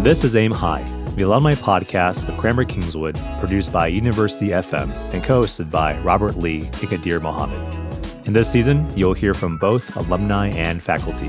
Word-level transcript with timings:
This 0.00 0.22
is 0.22 0.36
Aim 0.36 0.52
High, 0.52 0.84
the 1.16 1.24
alumni 1.24 1.54
podcast 1.54 2.28
of 2.28 2.38
Cranbrook 2.38 2.68
Kingswood, 2.68 3.20
produced 3.40 3.72
by 3.72 3.88
University 3.88 4.50
FM 4.50 4.92
and 5.12 5.24
co 5.24 5.42
hosted 5.42 5.72
by 5.72 5.98
Robert 6.02 6.36
Lee 6.36 6.60
and 6.60 6.72
Qadir 6.72 7.20
Muhammad. 7.20 7.58
In 8.24 8.32
this 8.32 8.48
season, 8.48 8.88
you'll 8.96 9.12
hear 9.12 9.34
from 9.34 9.58
both 9.58 9.96
alumni 9.96 10.50
and 10.50 10.80
faculty, 10.80 11.28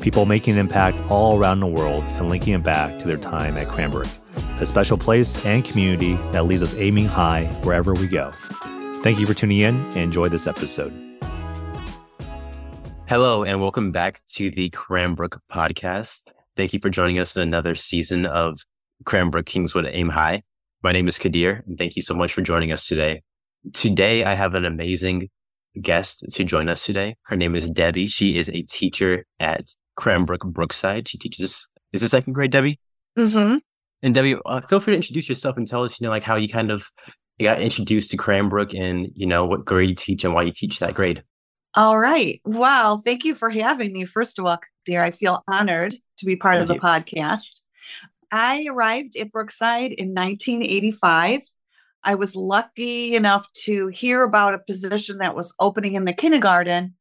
people 0.00 0.24
making 0.24 0.54
an 0.54 0.60
impact 0.60 0.96
all 1.10 1.38
around 1.38 1.60
the 1.60 1.66
world 1.66 2.04
and 2.04 2.30
linking 2.30 2.54
it 2.54 2.62
back 2.62 2.98
to 3.00 3.06
their 3.06 3.18
time 3.18 3.58
at 3.58 3.68
Cranbrook, 3.68 4.08
a 4.60 4.64
special 4.64 4.96
place 4.96 5.44
and 5.44 5.62
community 5.62 6.14
that 6.32 6.46
leaves 6.46 6.62
us 6.62 6.72
aiming 6.76 7.06
high 7.06 7.44
wherever 7.64 7.92
we 7.92 8.08
go. 8.08 8.30
Thank 9.02 9.20
you 9.20 9.26
for 9.26 9.34
tuning 9.34 9.60
in 9.60 9.74
and 9.74 9.98
enjoy 9.98 10.30
this 10.30 10.46
episode. 10.46 10.90
Hello, 13.08 13.44
and 13.44 13.60
welcome 13.60 13.92
back 13.92 14.22
to 14.28 14.50
the 14.50 14.70
Cranbrook 14.70 15.42
podcast. 15.52 16.32
Thank 16.56 16.72
you 16.72 16.80
for 16.80 16.88
joining 16.88 17.18
us 17.18 17.36
in 17.36 17.42
another 17.42 17.74
season 17.74 18.24
of 18.24 18.58
Cranbrook 19.04 19.44
Kingswood 19.44 19.86
Aim 19.90 20.08
High. 20.08 20.42
My 20.82 20.90
name 20.90 21.06
is 21.06 21.18
Qadir, 21.18 21.66
and 21.66 21.76
thank 21.76 21.96
you 21.96 22.02
so 22.02 22.14
much 22.14 22.32
for 22.32 22.40
joining 22.40 22.72
us 22.72 22.86
today. 22.86 23.22
Today, 23.74 24.24
I 24.24 24.34
have 24.34 24.54
an 24.54 24.64
amazing 24.64 25.28
guest 25.82 26.24
to 26.32 26.44
join 26.44 26.70
us 26.70 26.86
today. 26.86 27.16
Her 27.24 27.36
name 27.36 27.54
is 27.54 27.68
Debbie. 27.68 28.06
She 28.06 28.38
is 28.38 28.48
a 28.48 28.62
teacher 28.62 29.26
at 29.38 29.74
Cranbrook 29.96 30.46
Brookside. 30.46 31.08
She 31.08 31.18
teaches, 31.18 31.68
is 31.92 32.02
it 32.02 32.08
second 32.08 32.32
grade, 32.32 32.52
Debbie? 32.52 32.80
Mm-hmm. 33.18 33.58
And 34.02 34.14
Debbie, 34.14 34.36
uh, 34.46 34.62
feel 34.62 34.80
free 34.80 34.92
to 34.92 34.96
introduce 34.96 35.28
yourself 35.28 35.58
and 35.58 35.68
tell 35.68 35.84
us, 35.84 36.00
you 36.00 36.06
know, 36.06 36.10
like 36.10 36.22
how 36.22 36.36
you 36.36 36.48
kind 36.48 36.70
of 36.70 36.90
got 37.38 37.60
introduced 37.60 38.10
to 38.12 38.16
Cranbrook 38.16 38.72
and, 38.74 39.08
you 39.14 39.26
know, 39.26 39.44
what 39.44 39.66
grade 39.66 39.90
you 39.90 39.94
teach 39.94 40.24
and 40.24 40.32
why 40.32 40.42
you 40.42 40.52
teach 40.52 40.78
that 40.78 40.94
grade. 40.94 41.22
All 41.74 41.98
right. 41.98 42.40
Wow. 42.46 43.02
Thank 43.04 43.24
you 43.24 43.34
for 43.34 43.50
having 43.50 43.92
me. 43.92 44.06
First 44.06 44.38
of 44.38 44.46
all, 44.46 44.58
dear, 44.86 45.04
I 45.04 45.10
feel 45.10 45.44
honored 45.46 45.94
to 46.18 46.26
be 46.26 46.36
part 46.36 46.54
Thank 46.54 46.62
of 46.62 46.68
the 46.68 46.74
you. 46.74 46.80
podcast. 46.80 47.62
I 48.30 48.66
arrived 48.68 49.16
at 49.16 49.32
Brookside 49.32 49.92
in 49.92 50.08
1985. 50.14 51.42
I 52.02 52.14
was 52.14 52.36
lucky 52.36 53.14
enough 53.16 53.50
to 53.64 53.88
hear 53.88 54.22
about 54.22 54.54
a 54.54 54.58
position 54.58 55.18
that 55.18 55.34
was 55.34 55.54
opening 55.58 55.94
in 55.94 56.04
the 56.04 56.12
kindergarten 56.12 56.94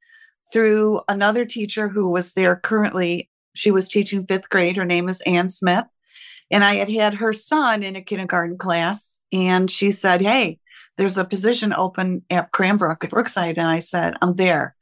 through 0.52 1.02
another 1.08 1.46
teacher 1.46 1.88
who 1.88 2.10
was 2.10 2.34
there 2.34 2.56
currently. 2.56 3.30
She 3.54 3.72
was 3.72 3.90
teaching 3.90 4.26
fifth 4.26 4.50
grade. 4.50 4.78
Her 4.78 4.86
name 4.86 5.10
is 5.10 5.22
Ann 5.22 5.50
Smith. 5.50 5.86
And 6.52 6.64
I 6.64 6.76
had 6.76 6.90
had 6.90 7.16
her 7.16 7.34
son 7.34 7.84
in 7.84 7.96
a 7.96 8.02
kindergarten 8.02 8.58
class. 8.58 9.22
And 9.32 9.70
she 9.70 9.92
said, 9.92 10.22
Hey, 10.22 10.60
there's 10.98 11.18
a 11.18 11.26
position 11.26 11.74
open 11.74 12.24
at 12.30 12.52
Cranbrook 12.52 13.04
at 13.04 13.10
Brookside. 13.10 13.58
And 13.58 13.68
I 13.68 13.80
said, 13.80 14.16
I'm 14.22 14.36
there. 14.36 14.76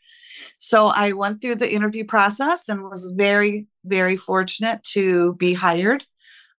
So 0.58 0.88
I 0.88 1.14
went 1.14 1.42
through 1.42 1.56
the 1.56 1.73
interview 1.73 2.06
process 2.06 2.70
and 2.70 2.84
was 2.84 3.11
very, 3.16 3.67
very 3.86 4.17
fortunate 4.17 4.84
to 4.84 5.36
be 5.36 5.53
hired. 5.53 6.06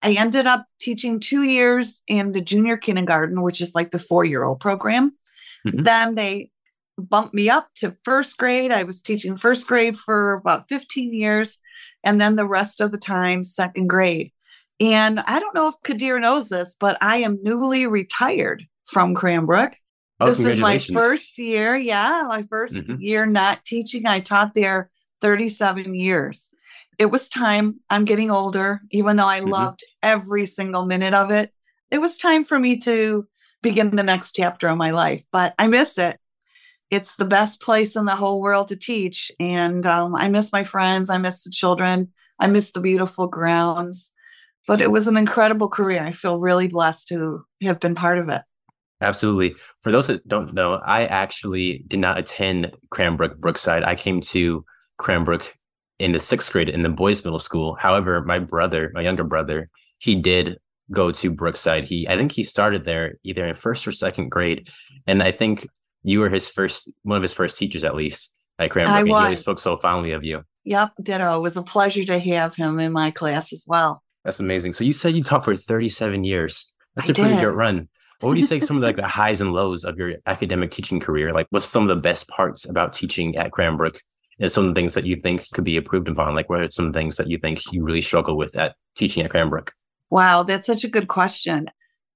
I 0.02 0.14
ended 0.14 0.48
up 0.48 0.66
teaching 0.80 1.20
two 1.20 1.44
years 1.44 2.04
in 2.08 2.34
the 2.34 2.42
junior 2.42 2.78
kindergarten, 2.78 3.42
which 3.42 3.62
is 3.62 3.74
like 3.74 3.92
the 3.92 4.00
four 4.00 4.26
year 4.26 4.44
old 4.44 4.60
program. 4.60 5.14
Mhm. 5.66 5.84
Then 5.84 6.16
they 6.16 6.52
bumped 6.98 7.34
me 7.34 7.50
up 7.50 7.70
to 7.76 7.96
first 8.04 8.38
grade. 8.38 8.72
I 8.72 8.84
was 8.84 9.02
teaching 9.02 9.38
first 9.38 9.66
grade 9.68 9.98
for 9.98 10.34
about 10.34 10.68
15 10.68 11.14
years, 11.14 11.58
and 12.04 12.20
then 12.20 12.36
the 12.36 12.46
rest 12.46 12.82
of 12.82 12.92
the 12.92 12.98
time, 12.98 13.44
second 13.44 13.88
grade. 13.88 14.32
And 14.80 15.20
I 15.22 15.40
don't 15.40 15.56
know 15.56 15.70
if 15.70 15.76
Qadir 15.86 16.20
knows 16.20 16.50
this, 16.50 16.76
but 16.78 16.98
I 17.02 17.18
am 17.18 17.40
newly 17.42 17.88
retired 17.88 18.66
from 18.86 19.16
Cranbrook. 19.16 19.78
Oh, 20.20 20.28
this 20.28 20.40
is 20.40 20.60
my 20.60 20.78
first 20.78 21.38
year. 21.38 21.76
Yeah, 21.76 22.26
my 22.28 22.44
1st 22.44 22.88
Mhm. 22.88 22.98
year 23.00 23.26
not 23.26 23.64
teaching. 23.66 24.06
I 24.06 24.20
taught 24.20 24.54
there 24.54 24.90
37 25.22 25.96
years. 25.96 26.50
It 26.99 27.08
was 27.08 27.30
time. 27.30 27.80
I'm 27.89 28.05
getting 28.05 28.31
older, 28.31 28.81
even 28.92 29.15
though 29.15 29.27
I 29.27 29.42
Mhm. 29.42 29.49
loved 29.49 29.80
every 30.02 30.45
single 30.45 30.86
minute 30.86 31.14
of 31.14 31.31
it. 31.31 31.52
It 31.92 31.99
was 31.99 32.17
time 32.17 32.43
for 32.43 32.59
me 32.59 32.77
to 32.80 33.27
begin 33.61 33.95
the 33.95 34.04
next 34.04 34.33
chapter 34.33 34.67
of 34.67 34.77
my 34.77 34.92
life, 34.92 35.23
but 35.32 35.53
I 35.58 35.67
miss 35.67 35.98
it. 35.98 36.20
It's 36.89 37.15
the 37.15 37.26
best 37.26 37.61
place 37.61 37.95
in 37.95 38.05
the 38.05 38.15
whole 38.15 38.42
world 38.42 38.67
to 38.67 38.76
teach. 38.76 39.32
And 39.39 39.86
um, 39.86 40.15
I 40.15 40.27
miss 40.27 40.52
my 40.52 40.64
friends. 40.64 41.09
I 41.09 41.17
miss 41.17 41.43
the 41.43 41.52
children. 41.52 42.11
I 42.39 42.48
miss 42.48 42.71
the 42.71 42.82
beautiful 42.82 43.27
grounds. 43.27 44.11
But 44.67 44.82
it 44.82 44.92
was 44.92 45.08
an 45.08 45.17
incredible 45.17 45.70
career. 45.70 46.03
I 46.03 46.11
feel 46.11 46.39
really 46.39 46.67
blessed 46.67 47.08
to 47.09 47.45
have 47.64 47.80
been 47.80 47.95
part 47.95 48.17
of 48.17 48.30
it. 48.30 48.43
Absolutely. 49.02 49.55
For 49.82 49.92
those 49.92 50.08
that 50.08 50.26
don't 50.27 50.53
know, 50.53 50.76
I 50.76 51.05
actually 51.05 51.83
did 51.87 51.99
not 51.99 52.17
attend 52.17 52.71
Cranbrook 52.89 53.37
Brookside. 53.39 53.83
I 53.83 53.95
came 53.95 54.21
to 54.21 54.64
Cranbrook 54.98 55.55
in 56.03 56.11
the 56.11 56.19
sixth 56.19 56.52
grade 56.52 56.67
in 56.67 56.81
the 56.81 56.89
boys' 56.89 57.23
middle 57.23 57.39
school. 57.39 57.75
However, 57.75 58.21
my 58.21 58.37
brother, 58.37 58.91
my 58.93 59.02
younger 59.02 59.23
brother, 59.23 59.69
he 59.99 60.15
did 60.15 60.59
go 60.91 61.11
to 61.14 61.31
Brookside. 61.31 61.87
He, 61.87 62.05
I 62.09 62.17
think 62.17 62.33
he 62.33 62.43
started 62.43 62.83
there 62.83 63.15
either 63.23 63.45
in 63.45 63.55
first 63.55 63.87
or 63.87 63.93
second 63.93 64.30
grade, 64.30 64.69
and 65.08 65.23
I 65.23 65.31
think 65.31 65.65
you 66.03 66.19
were 66.19 66.30
his 66.30 66.49
first, 66.49 66.91
one 67.03 67.15
of 67.15 67.21
his 67.21 67.31
first 67.31 67.58
teachers 67.58 67.86
at 67.86 67.95
least 67.95 68.36
at 68.59 68.69
Cranbrook. 68.69 68.95
I 68.95 68.99
and 68.99 69.08
he 69.08 69.14
really 69.14 69.30
was. 69.30 69.39
spoke 69.39 69.59
so 69.59 69.77
fondly 69.77 70.11
of 70.11 70.25
you. 70.25 70.43
Yep, 70.65 70.91
ditto. 71.02 71.37
It 71.37 71.41
was 71.41 71.55
a 71.55 71.64
pleasure 71.64 72.03
to 72.03 72.20
have 72.20 72.53
him 72.53 72.81
in 72.81 72.91
my 72.91 73.09
class 73.09 73.53
as 73.53 73.64
well. 73.65 74.03
That's 74.25 74.41
amazing. 74.41 74.73
So 74.73 74.83
you 74.83 74.91
said 74.91 75.15
you 75.15 75.23
taught 75.23 75.45
for 75.45 75.55
37 75.55 76.25
years. 76.25 76.73
That's 76.95 77.09
I 77.09 77.11
a 77.11 77.15
pretty 77.15 77.35
did. 77.35 77.45
good 77.45 77.55
run. 77.55 77.87
What 78.20 78.30
would 78.30 78.37
you 78.37 78.45
say 78.45 78.59
some 78.59 78.77
of 78.77 78.83
like 78.83 78.95
the 78.97 79.08
highs 79.08 79.39
and 79.39 79.53
lows 79.53 79.85
of 79.85 79.97
your 79.97 80.15
academic 80.25 80.71
teaching 80.71 80.99
career? 80.99 81.31
Like 81.31 81.47
what's 81.49 81.65
some 81.65 81.83
of 81.83 81.95
the 81.95 82.02
best 82.02 82.27
parts 82.27 82.67
about 82.67 82.91
teaching 82.91 83.37
at 83.37 83.52
Cranbrook 83.52 83.99
and 84.39 84.52
some 84.52 84.66
of 84.66 84.73
the 84.73 84.80
things 84.80 84.94
that 84.94 85.05
you 85.05 85.16
think 85.16 85.44
could 85.54 85.64
be 85.64 85.76
improved 85.76 86.08
upon? 86.08 86.36
Like 86.36 86.49
what 86.49 86.61
are 86.61 86.71
some 86.71 86.94
things 86.94 87.17
that 87.17 87.30
you 87.30 87.38
think 87.38 87.60
you 87.71 87.83
really 87.83 88.02
struggle 88.02 88.38
with 88.38 88.58
at 88.58 88.76
teaching 88.95 89.23
at 89.23 89.32
Cranbrook? 89.32 89.73
Wow, 90.10 90.44
that's 90.44 90.67
such 90.67 90.83
a 90.83 90.89
good 90.89 91.08
question. 91.08 91.70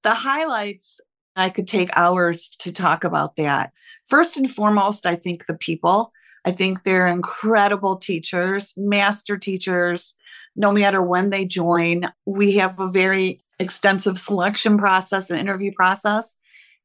The 0.03 0.13
highlights, 0.13 1.01
I 1.35 1.50
could 1.50 1.67
take 1.67 1.89
hours 1.94 2.50
to 2.59 2.72
talk 2.72 3.03
about 3.03 3.35
that. 3.35 3.72
First 4.05 4.38
and 4.38 4.53
foremost, 4.53 5.05
I 5.05 5.16
think 5.16 5.45
the 5.45 5.55
people. 5.55 6.11
I 6.45 6.51
think 6.51 6.83
they're 6.83 7.07
incredible 7.07 7.97
teachers, 7.97 8.73
master 8.78 9.38
teachers, 9.38 10.16
no 10.55 10.72
matter 10.72 11.01
when 11.01 11.29
they 11.29 11.45
join. 11.45 12.03
We 12.25 12.53
have 12.53 12.79
a 12.79 12.88
very 12.88 13.41
extensive 13.59 14.19
selection 14.19 14.78
process 14.78 15.29
and 15.29 15.39
interview 15.39 15.72
process. 15.75 16.35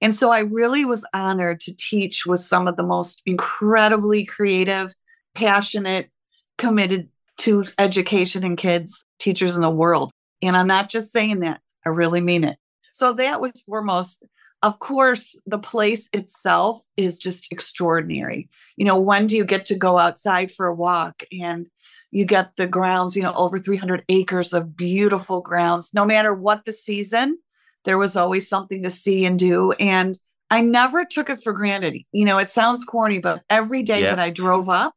And 0.00 0.14
so 0.14 0.32
I 0.32 0.40
really 0.40 0.84
was 0.84 1.04
honored 1.14 1.60
to 1.60 1.76
teach 1.76 2.26
with 2.26 2.40
some 2.40 2.66
of 2.66 2.76
the 2.76 2.82
most 2.82 3.22
incredibly 3.24 4.24
creative, 4.24 4.92
passionate, 5.34 6.10
committed 6.58 7.08
to 7.38 7.64
education 7.78 8.44
and 8.44 8.56
kids 8.56 9.04
teachers 9.18 9.56
in 9.56 9.62
the 9.62 9.70
world. 9.70 10.10
And 10.42 10.56
I'm 10.56 10.66
not 10.66 10.88
just 10.88 11.12
saying 11.12 11.40
that, 11.40 11.60
I 11.86 11.90
really 11.90 12.20
mean 12.20 12.44
it. 12.44 12.56
So 12.92 13.12
that 13.14 13.40
was 13.40 13.62
foremost. 13.66 14.24
Of 14.62 14.78
course, 14.78 15.36
the 15.46 15.58
place 15.58 16.08
itself 16.12 16.86
is 16.96 17.18
just 17.18 17.50
extraordinary. 17.50 18.48
You 18.76 18.84
know, 18.84 19.00
when 19.00 19.26
do 19.26 19.36
you 19.36 19.44
get 19.44 19.66
to 19.66 19.74
go 19.74 19.98
outside 19.98 20.52
for 20.52 20.66
a 20.66 20.74
walk 20.74 21.24
and 21.40 21.66
you 22.12 22.24
get 22.26 22.54
the 22.56 22.66
grounds, 22.66 23.16
you 23.16 23.22
know, 23.22 23.32
over 23.32 23.58
300 23.58 24.04
acres 24.08 24.52
of 24.52 24.76
beautiful 24.76 25.40
grounds. 25.40 25.94
No 25.94 26.04
matter 26.04 26.34
what 26.34 26.64
the 26.64 26.72
season, 26.72 27.38
there 27.84 27.98
was 27.98 28.16
always 28.16 28.48
something 28.48 28.82
to 28.82 28.90
see 28.90 29.24
and 29.24 29.38
do. 29.38 29.72
And 29.72 30.16
I 30.50 30.60
never 30.60 31.06
took 31.06 31.30
it 31.30 31.42
for 31.42 31.54
granted. 31.54 31.96
You 32.12 32.26
know, 32.26 32.38
it 32.38 32.50
sounds 32.50 32.84
corny, 32.84 33.18
but 33.18 33.42
every 33.48 33.82
day 33.82 34.02
Yeah. 34.02 34.14
that 34.14 34.18
I 34.22 34.30
drove 34.30 34.68
up, 34.68 34.94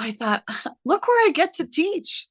I 0.00 0.10
thought, 0.12 0.42
look 0.84 1.06
where 1.06 1.28
I 1.28 1.30
get 1.30 1.54
to 1.54 1.66
teach. 1.66 2.26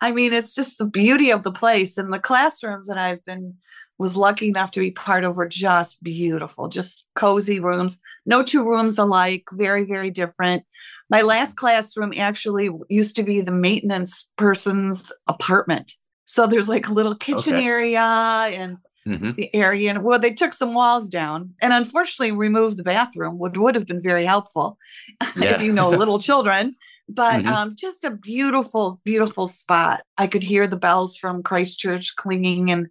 I 0.00 0.12
mean, 0.12 0.32
it's 0.32 0.54
just 0.54 0.78
the 0.78 0.86
beauty 0.86 1.30
of 1.30 1.42
the 1.42 1.52
place 1.52 1.96
and 1.98 2.12
the 2.12 2.18
classrooms 2.18 2.88
that 2.88 2.98
I've 2.98 3.24
been 3.24 3.54
was 3.96 4.16
lucky 4.16 4.48
enough 4.48 4.72
to 4.72 4.80
be 4.80 4.90
part 4.90 5.24
of 5.24 5.36
were 5.36 5.48
just 5.48 6.02
beautiful, 6.02 6.68
just 6.68 7.04
cozy 7.14 7.60
rooms. 7.60 8.00
No 8.26 8.42
two 8.42 8.64
rooms 8.64 8.98
alike, 8.98 9.44
very, 9.52 9.84
very 9.84 10.10
different. 10.10 10.64
My 11.10 11.22
last 11.22 11.56
classroom 11.56 12.12
actually 12.16 12.70
used 12.88 13.14
to 13.16 13.22
be 13.22 13.40
the 13.40 13.52
maintenance 13.52 14.28
person's 14.36 15.12
apartment. 15.28 15.92
So 16.24 16.46
there's 16.46 16.68
like 16.68 16.88
a 16.88 16.92
little 16.92 17.14
kitchen 17.14 17.54
Okay. 17.54 17.64
area 17.66 18.00
and 18.00 18.78
hmm 19.06 19.32
the 19.36 19.54
area. 19.54 19.90
And 19.90 20.02
well, 20.02 20.18
they 20.18 20.32
took 20.32 20.52
some 20.54 20.74
walls 20.74 21.08
down 21.08 21.54
and 21.60 21.72
unfortunately 21.72 22.32
removed 22.32 22.78
the 22.78 22.82
bathroom, 22.84 23.38
would 23.38 23.56
would 23.56 23.74
have 23.74 23.86
been 23.86 24.00
very 24.00 24.24
helpful 24.24 24.78
Yeah. 25.36 25.54
if 25.54 25.62
you 25.62 25.72
know 25.72 25.88
little 25.88 26.18
children. 26.18 26.74
But 27.08 27.42
Mhm. 27.42 27.46
um, 27.46 27.76
just 27.76 28.04
a 28.04 28.10
beautiful, 28.10 29.00
beautiful 29.04 29.46
spot. 29.46 30.02
I 30.16 30.26
could 30.26 30.42
hear 30.42 30.66
the 30.66 30.76
bells 30.76 31.16
from 31.16 31.42
Christ 31.42 31.78
Church 31.78 32.14
clinging, 32.16 32.70
and 32.70 32.88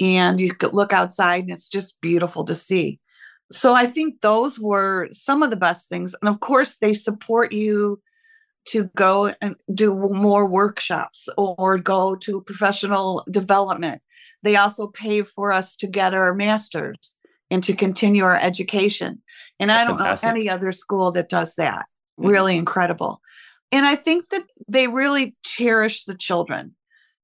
and 0.00 0.40
you 0.40 0.54
could 0.54 0.72
look 0.72 0.94
outside, 0.94 1.42
and 1.42 1.50
it's 1.52 1.68
just 1.68 2.00
beautiful 2.00 2.42
to 2.46 2.54
see. 2.54 2.98
So 3.52 3.74
I 3.74 3.86
think 3.86 4.22
those 4.22 4.58
were 4.58 5.08
some 5.12 5.42
of 5.42 5.50
the 5.50 5.56
best 5.56 5.88
things, 5.90 6.14
and 6.22 6.28
of 6.28 6.40
course 6.40 6.76
they 6.78 6.94
support 6.94 7.52
you 7.52 8.00
to 8.68 8.88
go 8.96 9.34
and 9.42 9.56
do 9.74 9.94
more 9.94 10.46
workshops 10.46 11.28
or 11.36 11.76
go 11.78 12.14
to 12.16 12.40
professional 12.42 13.24
development. 13.30 14.00
They 14.42 14.56
also 14.56 14.86
pay 14.86 15.22
for 15.22 15.52
us 15.52 15.76
to 15.76 15.86
get 15.86 16.14
our 16.14 16.34
masters 16.34 17.14
and 17.50 17.62
to 17.64 17.74
continue 17.74 18.22
our 18.24 18.36
education. 18.36 19.20
And 19.58 19.72
I 19.72 19.84
don't 19.84 19.96
fantastic. 19.98 20.26
know 20.28 20.34
any 20.34 20.48
other 20.48 20.72
school 20.72 21.10
that 21.12 21.28
does 21.28 21.54
that. 21.56 21.86
Mhm. 22.18 22.28
Really 22.30 22.56
incredible. 22.56 23.20
And 23.72 23.86
I 23.86 23.94
think 23.94 24.28
that 24.30 24.44
they 24.68 24.88
really 24.88 25.36
cherish 25.44 26.04
the 26.04 26.14
children. 26.14 26.74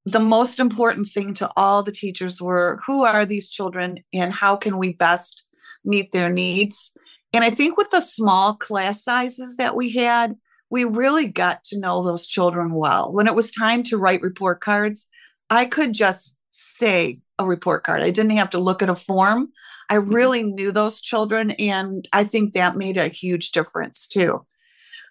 the 0.05 0.19
most 0.19 0.57
important 0.61 1.05
thing 1.05 1.33
to 1.33 1.51
all 1.57 1.83
the 1.83 1.91
teachers 1.91 2.41
were 2.41 2.79
who 2.87 3.03
are 3.03 3.25
these 3.25 3.49
children 3.49 3.97
and 4.13 4.31
how 4.31 4.55
can 4.55 4.77
we 4.77 4.93
best 4.93 5.43
meet 5.83 6.13
their 6.13 6.29
needs? 6.29 6.93
And 7.33 7.43
I 7.43 7.49
think 7.49 7.75
with 7.75 7.89
the 7.91 7.99
small 7.99 8.55
class 8.55 9.03
sizes 9.03 9.57
that 9.57 9.75
we 9.75 9.91
had, 9.91 10.37
we 10.69 10.85
really 10.85 11.27
got 11.27 11.61
to 11.65 11.79
know 11.79 12.03
those 12.03 12.25
children 12.25 12.73
well. 12.73 13.11
When 13.11 13.27
it 13.27 13.35
was 13.35 13.51
time 13.51 13.83
to 13.83 13.97
write 13.97 14.21
report 14.21 14.61
cards, 14.61 15.09
I 15.49 15.65
could 15.65 15.93
just 15.93 16.35
say 16.51 17.19
a 17.37 17.45
report 17.45 17.83
card. 17.83 18.01
I 18.01 18.09
didn't 18.09 18.37
have 18.37 18.49
to 18.51 18.59
look 18.59 18.81
at 18.81 18.89
a 18.89 18.95
form. 18.95 19.49
I 19.89 19.95
mm-hmm. 19.95 20.13
really 20.13 20.43
knew 20.43 20.71
those 20.71 21.01
children. 21.01 21.51
And 21.51 22.07
I 22.13 22.23
think 22.23 22.53
that 22.53 22.77
made 22.77 22.97
a 22.97 23.09
huge 23.09 23.51
difference 23.51 24.07
too. 24.07 24.45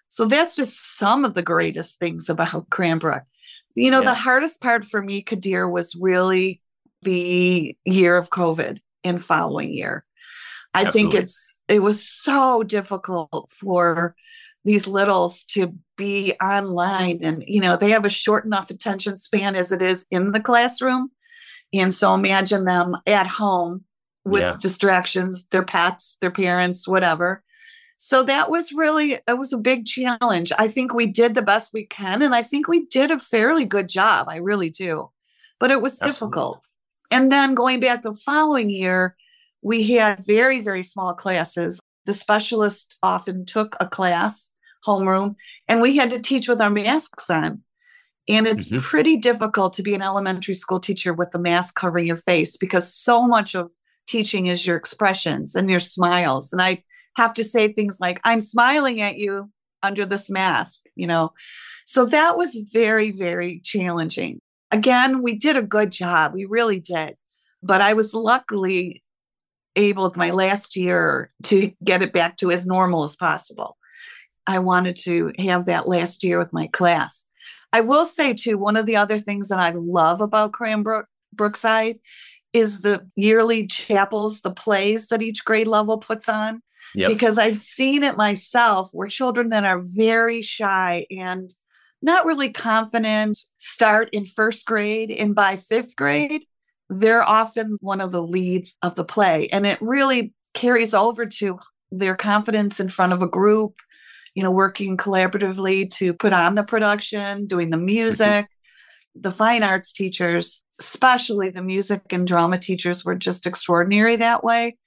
So 0.09 0.25
that's 0.25 0.55
just 0.55 0.97
some 0.97 1.25
of 1.25 1.33
the 1.33 1.41
greatest 1.41 1.99
things 1.99 2.29
about 2.29 2.69
Cranbrook. 2.69 3.23
You 3.75 3.91
know, 3.91 3.99
yeah. 3.99 4.09
the 4.09 4.15
hardest 4.15 4.61
part 4.61 4.85
for 4.85 5.01
me, 5.01 5.23
Qadir, 5.23 5.71
was 5.71 5.95
really 5.95 6.61
the 7.03 7.77
year 7.85 8.17
of 8.17 8.29
COVID 8.29 8.79
and 9.03 9.23
following 9.23 9.71
year. 9.71 10.03
I 10.73 10.85
Absolutely. 10.85 11.11
think 11.11 11.23
it's 11.23 11.61
it 11.67 11.79
was 11.79 12.07
so 12.07 12.63
difficult 12.63 13.51
for 13.51 14.15
these 14.65 14.87
littles 14.87 15.43
to 15.45 15.73
be 15.95 16.33
online 16.41 17.19
and 17.21 17.43
you 17.47 17.61
know 17.61 17.77
they 17.77 17.91
have 17.91 18.03
a 18.03 18.09
short 18.09 18.43
enough 18.43 18.69
attention 18.69 19.17
span 19.17 19.55
as 19.55 19.71
it 19.71 19.81
is 19.81 20.05
in 20.11 20.31
the 20.31 20.41
classroom 20.41 21.09
and 21.73 21.93
so 21.93 22.13
imagine 22.13 22.65
them 22.65 22.97
at 23.05 23.27
home 23.27 23.85
with 24.27 24.41
yeah. 24.41 24.55
distractions, 24.61 25.45
their 25.51 25.63
pets, 25.63 26.17
their 26.21 26.31
parents, 26.31 26.87
whatever. 26.87 27.43
So 27.97 28.21
that 28.23 28.49
was 28.49 28.71
really 28.71 29.13
it 29.13 29.37
was 29.37 29.51
a 29.51 29.57
big 29.57 29.85
challenge. 29.85 30.51
I 30.57 30.67
think 30.67 30.93
we 30.93 31.07
did 31.07 31.33
the 31.33 31.41
best 31.41 31.73
we 31.73 31.85
can 31.85 32.21
and 32.21 32.33
I 32.33 32.43
think 32.43 32.67
we 32.67 32.85
did 32.85 33.11
a 33.11 33.19
fairly 33.19 33.65
good 33.65 33.89
job. 33.89 34.27
I 34.29 34.37
really 34.37 34.69
do. 34.69 35.09
But 35.59 35.71
it 35.71 35.81
was 35.81 35.93
Absolutely. 35.93 36.11
difficult. 36.13 36.61
And 37.09 37.31
then 37.31 37.55
going 37.55 37.79
back 37.79 38.03
the 38.03 38.13
following 38.13 38.69
year, 38.69 39.15
we 39.63 39.91
had 39.95 40.23
very 40.25 40.61
very 40.61 40.83
small 40.83 41.13
classes. 41.13 41.79
The 42.05 42.13
specialist 42.13 42.97
often 43.01 43.45
took 43.45 43.75
a 43.79 43.87
class 43.87 44.51
homeroom 44.85 45.35
and 45.67 45.81
we 45.81 45.97
had 45.97 46.11
to 46.11 46.21
teach 46.21 46.47
with 46.47 46.61
our 46.61 46.69
masks 46.69 47.29
on. 47.31 47.63
And 48.29 48.45
it's 48.45 48.65
mm-hmm. 48.65 48.79
pretty 48.79 49.17
difficult 49.17 49.73
to 49.73 49.83
be 49.83 49.95
an 49.95 50.01
elementary 50.01 50.53
school 50.53 50.79
teacher 50.79 51.13
with 51.13 51.31
the 51.31 51.39
mask 51.39 51.75
covering 51.75 52.05
your 52.05 52.17
face 52.17 52.57
because 52.57 52.93
so 52.93 53.25
much 53.25 53.55
of 53.55 53.71
teaching 54.05 54.47
is 54.47 54.67
your 54.67 54.75
expressions 54.75 55.55
and 55.55 55.69
your 55.69 55.79
smiles. 55.79 56.51
And 56.51 56.61
I 56.61 56.83
have 57.17 57.33
to 57.33 57.43
say 57.43 57.73
things 57.73 57.97
like, 57.99 58.21
I'm 58.23 58.41
smiling 58.41 59.01
at 59.01 59.17
you 59.17 59.51
under 59.83 60.05
this 60.05 60.29
mask, 60.29 60.83
you 60.95 61.07
know. 61.07 61.33
So 61.85 62.05
that 62.05 62.37
was 62.37 62.55
very, 62.71 63.11
very 63.11 63.59
challenging. 63.63 64.39
Again, 64.71 65.23
we 65.23 65.37
did 65.37 65.57
a 65.57 65.63
good 65.63 65.91
job. 65.91 66.33
We 66.33 66.45
really 66.45 66.79
did. 66.79 67.15
But 67.63 67.81
I 67.81 67.93
was 67.93 68.13
luckily 68.13 69.03
able 69.75 70.11
my 70.15 70.29
last 70.31 70.75
year 70.75 71.31
to 71.43 71.71
get 71.83 72.01
it 72.01 72.13
back 72.13 72.37
to 72.37 72.51
as 72.51 72.67
normal 72.67 73.03
as 73.03 73.15
possible. 73.15 73.77
I 74.45 74.59
wanted 74.59 74.95
to 75.03 75.31
have 75.39 75.65
that 75.65 75.87
last 75.87 76.23
year 76.23 76.37
with 76.37 76.53
my 76.53 76.67
class. 76.67 77.27
I 77.73 77.81
will 77.81 78.05
say 78.05 78.33
too, 78.33 78.57
one 78.57 78.77
of 78.77 78.85
the 78.85 78.95
other 78.95 79.19
things 79.19 79.49
that 79.49 79.59
I 79.59 79.71
love 79.75 80.21
about 80.21 80.53
Cranbrook 80.53 81.07
Brookside 81.33 81.97
is 82.53 82.81
the 82.81 83.07
yearly 83.15 83.67
chapels, 83.67 84.41
the 84.41 84.51
plays 84.51 85.07
that 85.07 85.21
each 85.21 85.43
grade 85.43 85.67
level 85.67 85.97
puts 85.97 86.29
on. 86.29 86.61
Yep. 86.95 87.09
Because 87.09 87.37
I've 87.37 87.57
seen 87.57 88.03
it 88.03 88.17
myself 88.17 88.89
where 88.93 89.07
children 89.07 89.49
that 89.49 89.65
are 89.65 89.81
very 89.83 90.41
shy 90.41 91.05
and 91.11 91.49
not 92.01 92.25
really 92.25 92.49
confident 92.49 93.37
start 93.57 94.09
in 94.11 94.25
first 94.25 94.65
grade 94.65 95.11
and 95.11 95.35
by 95.35 95.57
fifth 95.57 95.95
grade, 95.95 96.45
they're 96.89 97.23
often 97.23 97.77
one 97.81 98.01
of 98.01 98.11
the 98.11 98.21
leads 98.21 98.75
of 98.81 98.95
the 98.95 99.03
play. 99.03 99.47
And 99.49 99.65
it 99.65 99.79
really 99.81 100.33
carries 100.53 100.93
over 100.93 101.25
to 101.25 101.59
their 101.91 102.15
confidence 102.15 102.79
in 102.79 102.89
front 102.89 103.13
of 103.13 103.21
a 103.21 103.27
group 103.27 103.75
you 104.37 104.43
know, 104.43 104.51
working 104.51 104.97
collaboratively 104.97 105.89
to 105.89 106.13
put 106.13 106.31
on 106.31 106.53
the 106.53 106.61
production, 106.61 107.47
doing 107.47 107.71
the 107.71 107.77
mm-hmm. 107.77 107.87
music. 107.87 108.45
The 109.15 109.31
fine 109.31 109.63
arts 109.63 109.91
teachers, 109.91 110.63
especially 110.79 111.49
the 111.49 111.63
music 111.63 112.03
and 112.11 112.27
drama 112.27 112.59
teachers, 112.59 113.03
were 113.03 113.15
just 113.15 113.47
extraordinary 113.47 114.15
that 114.17 114.43
way. 114.43 114.77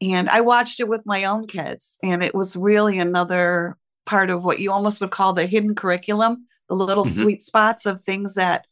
And 0.00 0.28
I 0.28 0.42
watched 0.42 0.80
it 0.80 0.88
with 0.88 1.04
my 1.04 1.24
own 1.24 1.46
kids, 1.46 1.98
and 2.02 2.22
it 2.22 2.34
was 2.34 2.56
really 2.56 2.98
another 2.98 3.76
part 4.06 4.30
of 4.30 4.44
what 4.44 4.60
you 4.60 4.72
almost 4.72 5.00
would 5.00 5.10
call 5.10 5.32
the 5.32 5.46
hidden 5.46 5.74
curriculum, 5.74 6.46
the 6.68 6.74
little 6.74 7.04
mm-hmm. 7.04 7.22
sweet 7.22 7.42
spots 7.42 7.84
of 7.84 8.04
things 8.04 8.34
that 8.34 8.66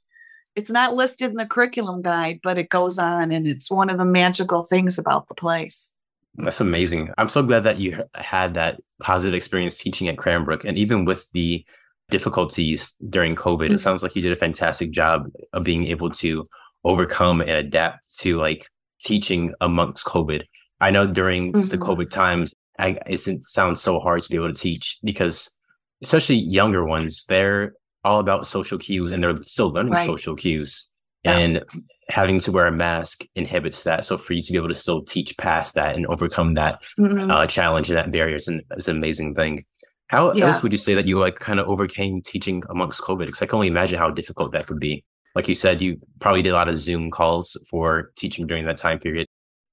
it's 0.54 0.70
not 0.70 0.94
listed 0.94 1.30
in 1.30 1.36
the 1.36 1.46
curriculum 1.46 2.00
guide, 2.00 2.40
but 2.42 2.58
it 2.58 2.70
goes 2.70 2.98
on, 2.98 3.32
and 3.32 3.46
it's 3.46 3.70
one 3.70 3.90
of 3.90 3.98
the 3.98 4.04
magical 4.04 4.62
things 4.62 4.98
about 4.98 5.28
the 5.28 5.34
place. 5.34 5.92
That's 6.36 6.60
amazing. 6.60 7.10
I'm 7.18 7.28
so 7.28 7.42
glad 7.42 7.62
that 7.64 7.78
you 7.78 8.02
had 8.14 8.54
that 8.54 8.80
positive 9.00 9.34
experience 9.34 9.78
teaching 9.78 10.08
at 10.08 10.18
Cranbrook. 10.18 10.64
And 10.64 10.76
even 10.76 11.04
with 11.04 11.30
the 11.32 11.64
difficulties 12.10 12.94
during 13.08 13.34
COVID, 13.34 13.66
mm-hmm. 13.66 13.74
it 13.74 13.80
sounds 13.80 14.02
like 14.02 14.14
you 14.14 14.22
did 14.22 14.32
a 14.32 14.36
fantastic 14.36 14.90
job 14.90 15.28
of 15.52 15.64
being 15.64 15.86
able 15.86 16.10
to 16.10 16.48
overcome 16.84 17.40
and 17.40 17.50
adapt 17.50 18.18
to 18.18 18.38
like 18.38 18.68
teaching 19.00 19.54
amongst 19.60 20.06
COVID. 20.06 20.42
I 20.80 20.90
know 20.90 21.06
during 21.06 21.52
mm-hmm. 21.52 21.68
the 21.68 21.78
COVID 21.78 22.10
times, 22.10 22.54
I, 22.78 22.98
it 23.06 23.20
sounds 23.46 23.80
so 23.80 23.98
hard 24.00 24.22
to 24.22 24.28
be 24.28 24.36
able 24.36 24.52
to 24.52 24.60
teach 24.60 24.98
because, 25.02 25.54
especially 26.02 26.36
younger 26.36 26.84
ones, 26.84 27.24
they're 27.28 27.72
all 28.04 28.20
about 28.20 28.46
social 28.46 28.78
cues 28.78 29.12
and 29.12 29.22
they're 29.22 29.40
still 29.42 29.70
learning 29.70 29.92
right. 29.92 30.06
social 30.06 30.36
cues. 30.36 30.90
Yeah. 31.24 31.38
And 31.38 31.64
having 32.08 32.38
to 32.40 32.52
wear 32.52 32.66
a 32.66 32.72
mask 32.72 33.24
inhibits 33.34 33.82
that. 33.82 34.04
So 34.04 34.16
for 34.16 34.32
you 34.32 34.42
to 34.42 34.52
be 34.52 34.58
able 34.58 34.68
to 34.68 34.74
still 34.74 35.02
teach 35.02 35.36
past 35.38 35.74
that 35.74 35.96
and 35.96 36.06
overcome 36.06 36.54
that 36.54 36.82
mm-hmm. 36.98 37.30
uh, 37.30 37.46
challenge 37.46 37.90
and 37.90 37.96
that 37.98 38.12
barrier 38.12 38.36
is 38.36 38.46
an, 38.46 38.62
is 38.76 38.88
an 38.88 38.96
amazing 38.96 39.34
thing. 39.34 39.64
How 40.08 40.32
yeah. 40.32 40.46
else 40.46 40.62
would 40.62 40.70
you 40.70 40.78
say 40.78 40.94
that 40.94 41.06
you 41.06 41.18
like 41.18 41.34
kind 41.36 41.58
of 41.58 41.66
overcame 41.66 42.22
teaching 42.22 42.62
amongst 42.70 43.00
COVID? 43.00 43.26
Because 43.26 43.42
I 43.42 43.46
can 43.46 43.56
only 43.56 43.66
imagine 43.66 43.98
how 43.98 44.10
difficult 44.10 44.52
that 44.52 44.68
could 44.68 44.78
be. 44.78 45.04
Like 45.34 45.48
you 45.48 45.54
said, 45.54 45.82
you 45.82 45.98
probably 46.20 46.42
did 46.42 46.50
a 46.50 46.54
lot 46.54 46.68
of 46.68 46.78
Zoom 46.78 47.10
calls 47.10 47.56
for 47.68 48.12
teaching 48.16 48.46
during 48.46 48.66
that 48.66 48.78
time 48.78 49.00
period. 49.00 49.26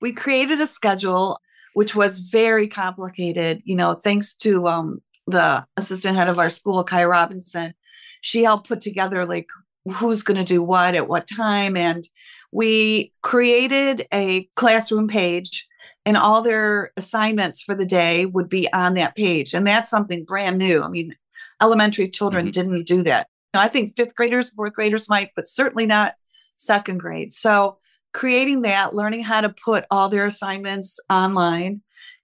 We 0.04 0.12
created 0.12 0.60
a 0.60 0.68
schedule 0.68 1.40
which 1.74 1.96
was 1.96 2.20
very 2.20 2.68
complicated. 2.68 3.62
You 3.66 3.76
know, 3.76 3.94
thanks 3.94 4.34
to 4.36 4.68
um, 4.68 5.02
the 5.28 5.66
assistant 5.78 6.18
head 6.18 6.30
of 6.30 6.40
our 6.40 6.50
school, 6.50 6.84
Kai 6.84 7.06
Robinson, 7.06 7.74
she 8.22 8.44
helped 8.44 8.68
put 8.68 8.82
together 8.82 9.26
like 9.26 9.50
who's 9.86 10.24
going 10.24 10.38
to 10.38 10.44
do 10.44 10.62
what 10.62 10.96
at 10.96 11.08
what 11.08 11.28
time. 11.28 11.76
And 11.76 12.08
we 12.52 13.12
created 13.22 14.08
a 14.14 14.50
classroom 14.56 15.08
page, 15.08 15.68
and 16.06 16.18
all 16.18 16.42
their 16.42 16.92
assignments 16.98 17.62
for 17.62 17.74
the 17.74 17.86
day 17.86 18.26
would 18.26 18.50
be 18.50 18.72
on 18.74 18.96
that 18.96 19.16
page. 19.16 19.54
And 19.54 19.66
that's 19.66 19.90
something 19.90 20.26
brand 20.26 20.58
new. 20.58 20.84
I 20.84 20.90
mean, 20.90 21.16
elementary 21.62 22.10
children 22.10 22.46
mm-hmm. 22.46 22.52
didn't 22.52 22.88
do 22.88 23.04
that. 23.04 23.28
Now, 23.54 23.62
I 23.62 23.70
think 23.70 23.96
fifth 23.96 24.16
graders, 24.16 24.50
fourth 24.50 24.74
graders 24.74 25.10
might, 25.10 25.32
but 25.36 25.48
certainly 25.48 25.86
not 25.86 26.16
second 26.58 27.00
grade. 27.00 27.32
So, 27.32 27.78
creating 28.14 28.62
that, 28.62 28.94
learning 28.94 29.24
how 29.24 29.42
to 29.42 29.50
put 29.50 29.86
all 29.92 30.10
their 30.10 30.26
assignments 30.26 31.00
online. 31.10 31.82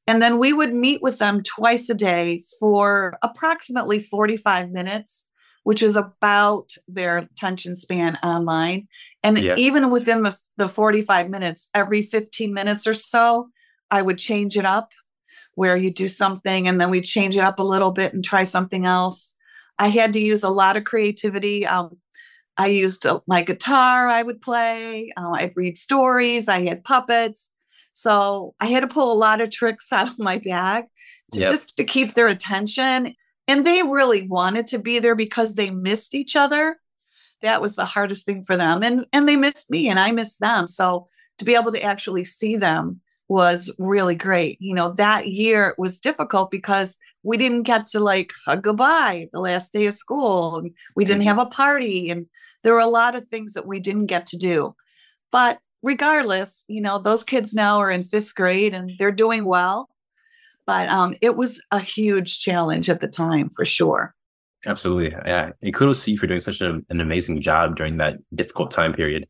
And 0.08 0.22
then 0.22 0.40
we 0.40 0.54
would 0.54 0.74
meet 0.74 1.02
with 1.02 1.20
them 1.20 1.44
twice 1.44 1.90
a 1.90 1.94
day 1.94 2.42
for 2.60 3.18
approximately 3.22 4.00
45 4.00 4.72
minutes 4.72 5.28
which 5.64 5.84
is 5.84 5.96
about 5.96 6.74
their 6.88 7.18
attention 7.18 7.76
span 7.76 8.18
online. 8.24 8.88
And 9.24 9.38
yes. 9.38 9.60
even 9.60 9.92
within 9.92 10.24
the, 10.24 10.36
the 10.58 10.68
45 10.68 11.30
minutes, 11.30 11.70
every 11.76 12.02
15 12.02 12.54
minutes 12.54 12.88
or 12.88 12.96
so, 12.96 13.50
I 13.92 14.02
would 14.02 14.18
change 14.18 14.58
it 14.58 14.66
up 14.66 14.94
where 15.56 15.76
you 15.76 15.92
do 15.92 16.08
something 16.08 16.68
and 16.68 16.80
then 16.80 16.90
we 16.90 17.02
change 17.02 17.38
it 17.38 17.44
up 17.44 17.60
a 17.60 17.64
little 17.64 17.92
bit 17.92 18.14
and 18.14 18.24
try 18.24 18.46
something 18.46 18.86
else. 18.86 19.36
I 19.78 19.90
had 19.90 20.14
to 20.14 20.20
use 20.20 20.44
a 20.44 20.50
lot 20.50 20.78
of 20.78 20.86
creativity. 20.86 21.68
Um, 21.68 21.98
I 22.60 22.68
used 22.68 23.06
uh, 23.06 23.22
my 23.26 23.42
guitar, 23.42 24.08
I 24.08 24.22
would 24.22 24.42
play, 24.42 25.12
uh, 25.18 25.32
I'd 25.32 25.56
read 25.56 25.78
stories, 25.78 26.48
I 26.48 26.66
had 26.66 26.84
puppets. 26.84 27.52
So 27.94 28.54
I 28.60 28.68
had 28.68 28.82
to 28.82 28.88
pull 28.88 29.12
a 29.12 29.18
lot 29.18 29.42
of 29.42 29.50
tricks 29.50 29.92
out 29.94 30.10
of 30.10 30.20
my 30.20 30.38
bag 30.38 30.86
to 31.32 31.40
yep. 31.40 31.50
just 31.50 31.78
to 31.78 31.84
keep 31.84 32.14
their 32.14 32.28
attention 32.28 33.16
and 33.50 33.66
they 33.66 33.82
really 33.82 34.28
wanted 34.28 34.68
to 34.68 34.78
be 34.78 35.00
there 35.00 35.16
because 35.16 35.56
they 35.56 35.72
missed 35.72 36.14
each 36.14 36.36
other. 36.36 36.78
That 37.42 37.64
was 37.64 37.76
the 37.76 37.86
hardest 37.86 38.24
thing 38.26 38.44
for 38.44 38.56
them. 38.56 38.84
And 38.84 39.08
and 39.12 39.28
they 39.28 39.38
missed 39.38 39.72
me 39.72 39.90
and 39.90 40.00
I 40.00 40.12
missed 40.12 40.40
them. 40.40 40.68
So 40.68 41.08
to 41.40 41.46
be 41.46 41.56
able 41.56 41.72
to 41.72 41.82
actually 41.82 42.26
see 42.26 42.58
them 42.58 43.02
was 43.28 43.74
really 43.80 44.14
great. 44.14 44.58
You 44.60 44.76
know, 44.76 44.94
that 44.94 45.30
year 45.30 45.74
was 45.80 46.00
difficult 46.00 46.52
because 46.52 46.98
we 47.24 47.38
didn't 47.38 47.64
get 47.64 47.88
to 47.88 48.00
like 48.00 48.34
hug 48.46 48.62
goodbye 48.62 49.30
the 49.34 49.40
last 49.40 49.74
day 49.74 49.88
of 49.88 49.96
school. 49.96 50.58
And 50.58 50.72
we 50.96 51.04
didn't 51.04 51.22
mm-hmm. 51.22 51.30
have 51.30 51.48
a 51.48 51.50
party. 51.50 52.12
And 52.12 52.28
there 52.64 52.74
were 52.74 52.80
a 52.80 52.88
lot 52.88 53.16
of 53.16 53.28
things 53.28 53.54
that 53.54 53.68
we 53.68 53.80
didn't 53.80 54.08
get 54.08 54.26
to 54.28 54.38
do. 54.38 54.76
But 55.32 55.60
regardless, 55.82 56.66
you 56.68 56.82
know, 56.82 57.00
those 57.00 57.24
kids 57.24 57.54
now 57.54 57.80
are 57.80 57.92
in 57.92 58.04
fifth 58.04 58.36
grade 58.36 58.74
and 58.74 58.92
they're 58.98 59.12
doing 59.12 59.46
well. 59.46 59.90
But 60.66 60.90
um, 60.90 61.16
it 61.22 61.36
was 61.36 61.62
a 61.72 61.80
huge 61.80 62.40
challenge 62.40 62.90
at 62.90 63.00
the 63.00 63.08
time 63.08 63.50
for 63.50 63.66
sure. 63.66 64.14
Absolutely. 64.66 65.12
Yeah. 65.26 65.52
And 65.62 65.74
kudos 65.74 66.04
to 66.04 66.12
you 66.12 66.18
for 66.18 66.28
doing 66.28 66.42
such 66.42 66.62
a, 66.62 66.80
an 66.90 67.00
amazing 67.00 67.42
job 67.42 67.76
during 67.76 67.98
that 67.98 68.18
difficult 68.36 68.72
time 68.72 68.94
period. 68.94 69.28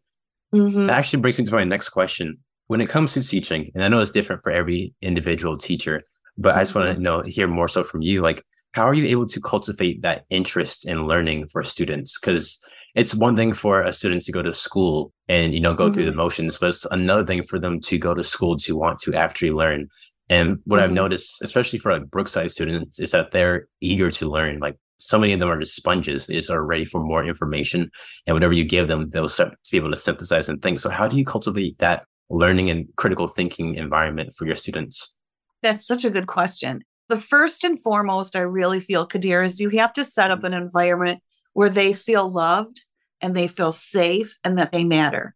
Mhm. 0.54 0.88
That 0.88 0.98
actually 0.98 1.22
brings 1.22 1.40
me 1.40 1.46
to 1.46 1.54
my 1.54 1.64
next 1.64 1.90
question. 1.90 2.38
When 2.68 2.82
it 2.82 2.90
comes 2.90 3.14
to 3.14 3.24
teaching, 3.24 3.72
and 3.74 3.84
I 3.84 3.88
know 3.88 4.00
it's 4.00 4.12
different 4.12 4.44
for 4.44 4.52
every 4.52 4.94
individual 5.02 5.58
teacher, 5.58 6.04
but 6.38 6.56
I 6.56 6.60
just 6.60 6.76
want 6.76 6.96
to 6.96 7.02
know 7.02 7.22
hear 7.22 7.48
more 7.48 7.68
so 7.68 7.84
from 7.84 8.02
you. 8.02 8.22
Like, 8.22 8.44
how 8.74 8.88
are 8.88 8.94
you 8.94 9.08
able 9.08 9.26
to 9.28 9.42
cultivate 9.42 10.02
that 10.04 10.26
interest 10.30 10.88
in 10.88 11.08
learning 11.08 11.48
for 11.48 11.64
students? 11.64 12.20
Because 12.20 12.60
it's 13.00 13.16
one 13.16 13.36
thing 13.36 13.54
for 13.54 13.82
a 13.82 13.92
student 13.92 14.24
to 14.24 14.32
go 14.32 14.42
to 14.42 14.54
school 14.54 15.14
and 15.28 15.54
you 15.54 15.60
know 15.60 15.74
go 15.74 15.92
through 15.92 16.06
the 16.06 16.12
motions, 16.14 16.58
but 16.58 16.70
it's 16.70 16.86
another 16.92 17.26
thing 17.26 17.44
for 17.44 17.60
them 17.60 17.80
to 17.82 17.98
go 17.98 18.14
to 18.14 18.24
school 18.24 18.58
to 18.58 18.76
want 18.76 19.00
to 19.00 19.14
actually 19.16 19.52
learn. 19.52 19.88
And 20.30 20.60
what 20.66 20.80
I've 20.80 20.92
Mhm. 20.92 21.02
noticed, 21.04 21.42
especially 21.42 21.80
for 21.80 21.92
like 21.94 22.10
Brookside 22.12 22.52
students, 22.52 23.00
is 23.00 23.12
that 23.12 23.32
they're 23.32 23.68
eager 23.82 24.12
to 24.12 24.30
learn. 24.30 24.60
Like 24.60 24.76
so 24.98 25.18
many 25.18 25.34
of 25.34 25.40
them 25.40 25.50
are 25.50 25.60
just 25.60 25.76
sponges. 25.76 26.28
They 26.28 26.36
just 26.36 26.52
are 26.52 26.64
ready 26.64 26.86
for 26.86 27.02
more 27.02 27.24
information. 27.26 27.90
And 28.28 28.36
whatever 28.36 28.54
you 28.54 28.66
give 28.66 28.88
them, 28.90 29.10
they'll 29.10 29.30
start 29.30 29.52
to 29.52 29.72
be 29.72 29.78
able 29.78 29.92
to 29.92 29.96
synthesize 29.96 30.50
and 30.50 30.62
think. 30.62 30.80
So 30.80 30.90
how 30.90 31.08
do 31.08 31.18
you 31.18 31.26
cultivate 31.26 31.80
that 31.80 32.06
learning 32.30 32.70
and 32.70 32.86
critical 32.98 33.28
thinking 33.28 33.76
environment 33.76 34.34
for 34.36 34.46
your 34.46 34.56
students? 34.56 35.16
That's 35.64 35.88
such 35.88 36.06
a 36.06 36.10
good 36.10 36.28
question. 36.28 36.82
The 37.08 37.18
first 37.18 37.64
and 37.64 37.82
foremost, 37.82 38.36
I 38.36 38.42
really 38.42 38.80
feel, 38.80 39.08
Qadir, 39.08 39.44
is 39.44 39.60
you 39.60 39.70
have 39.70 39.94
to 39.94 40.04
set 40.04 40.30
up 40.30 40.44
an 40.44 40.54
environment 40.54 41.22
where 41.54 41.70
they 41.70 41.92
feel 41.94 42.32
loved 42.32 42.84
and 43.22 43.36
they 43.36 43.48
feel 43.48 43.72
safe 43.72 44.38
and 44.44 44.58
that 44.58 44.72
they 44.72 44.84
matter. 44.84 45.36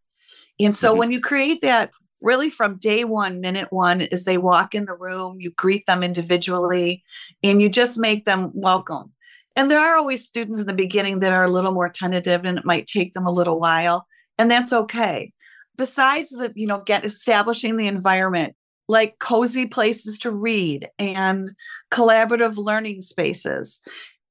And 0.60 0.76
so 0.76 0.94
Mhm. 0.94 0.98
when 0.98 1.12
you 1.12 1.22
create 1.22 1.62
that 1.62 1.92
really 2.22 2.50
from 2.50 2.78
day 2.78 3.04
one, 3.04 3.42
minute 3.42 3.68
one, 3.72 4.02
as 4.02 4.24
they 4.24 4.38
walk 4.38 4.74
in 4.74 4.86
the 4.86 4.96
room, 4.96 5.38
you 5.40 5.52
greet 5.52 5.86
them 5.86 6.04
individually 6.04 7.04
and 7.44 7.62
you 7.62 7.70
just 7.70 7.98
make 7.98 8.26
them 8.26 8.52
welcome. 8.54 9.12
And 9.56 9.70
there 9.70 9.80
are 9.80 9.98
always 9.98 10.26
students 10.26 10.60
in 10.60 10.68
the 10.68 10.74
beginning 10.74 11.20
that 11.20 11.34
are 11.34 11.44
a 11.44 11.50
little 11.50 11.74
more 11.74 11.90
tentative 11.90 12.46
and 12.46 12.58
it 12.58 12.66
might 12.66 12.88
take 12.88 13.14
them 13.14 13.28
a 13.28 13.32
little 13.32 13.60
while, 13.60 14.08
and 14.38 14.50
that's 14.50 14.74
okay. 14.74 15.34
Besides 15.76 16.30
the, 16.30 16.52
you 16.56 16.66
know, 16.66 16.80
get 16.80 17.04
establishing 17.06 17.78
the 17.78 17.88
environment, 17.88 18.56
like 18.88 19.20
cozy 19.20 19.66
places 19.66 20.18
to 20.20 20.32
read 20.32 20.90
and 20.98 21.52
collaborative 21.92 22.58
learning 22.58 23.02
spaces. 23.02 23.82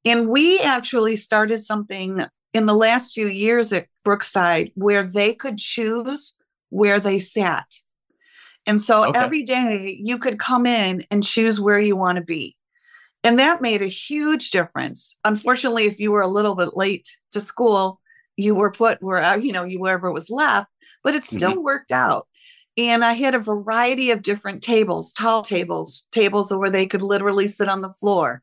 And 0.05 0.29
we 0.29 0.61
actually 0.61 1.17
started 1.17 1.63
something 1.63 2.25
in 2.53 2.67
the 2.67 2.75
last 2.75 3.13
few 3.13 3.29
years 3.29 3.73
at 3.73 3.87
Brookside 4.05 4.73
where 4.75 5.03
they 5.03 5.35
could 5.35 5.59
choose 5.59 6.35
where 6.71 7.01
they 7.01 7.19
sat. 7.19 7.67
And 8.67 8.81
so 8.81 9.05
Okay. 9.05 9.19
every 9.19 9.43
day 9.43 9.99
you 10.01 10.19
could 10.19 10.39
come 10.39 10.67
in 10.67 11.05
and 11.11 11.25
choose 11.25 11.61
where 11.61 11.81
you 11.81 11.97
want 11.97 12.17
to 12.17 12.25
be. 12.25 12.57
And 13.25 13.39
that 13.39 13.63
made 13.63 13.83
a 13.83 13.87
huge 13.87 14.51
difference. 14.51 15.17
Unfortunately, 15.25 15.85
if 15.85 16.01
you 16.01 16.13
were 16.13 16.23
a 16.23 16.29
little 16.29 16.55
bit 16.55 16.77
late 16.77 17.09
to 17.33 17.41
school, 17.41 18.01
you 18.37 18.55
were 18.55 18.71
put 18.71 19.03
where, 19.03 19.23
uh, 19.23 19.37
you 19.37 19.53
know, 19.53 19.65
you 19.65 19.79
wherever 19.79 20.11
was 20.11 20.31
left, 20.31 20.69
but 21.03 21.15
it 21.15 21.23
mm-hmm. 21.23 21.37
still 21.37 21.63
worked 21.63 21.93
out. 21.93 22.27
And 22.77 23.05
I 23.05 23.13
had 23.13 23.35
a 23.35 23.39
variety 23.39 24.11
of 24.11 24.23
different 24.23 24.63
tables, 24.63 25.13
tall 25.13 25.43
tables, 25.43 26.07
tables 26.11 26.53
where 26.53 26.71
they 26.71 26.87
could 26.87 27.03
literally 27.03 27.47
sit 27.47 27.69
on 27.69 27.83
the 27.83 27.91
floor 27.91 28.43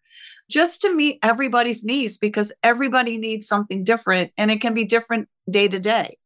just 0.50 0.82
to 0.82 0.94
meet 0.94 1.20
everybody's 1.24 1.84
needs 1.84 2.18
because 2.18 2.52
everybody 2.64 3.18
needs 3.18 3.48
something 3.48 3.84
different 3.84 4.32
and 4.38 4.52
it 4.52 4.62
can 4.62 4.74
be 4.74 4.86
different 4.86 5.30
day 5.50 5.68
to 5.68 5.80
day. 5.80 6.18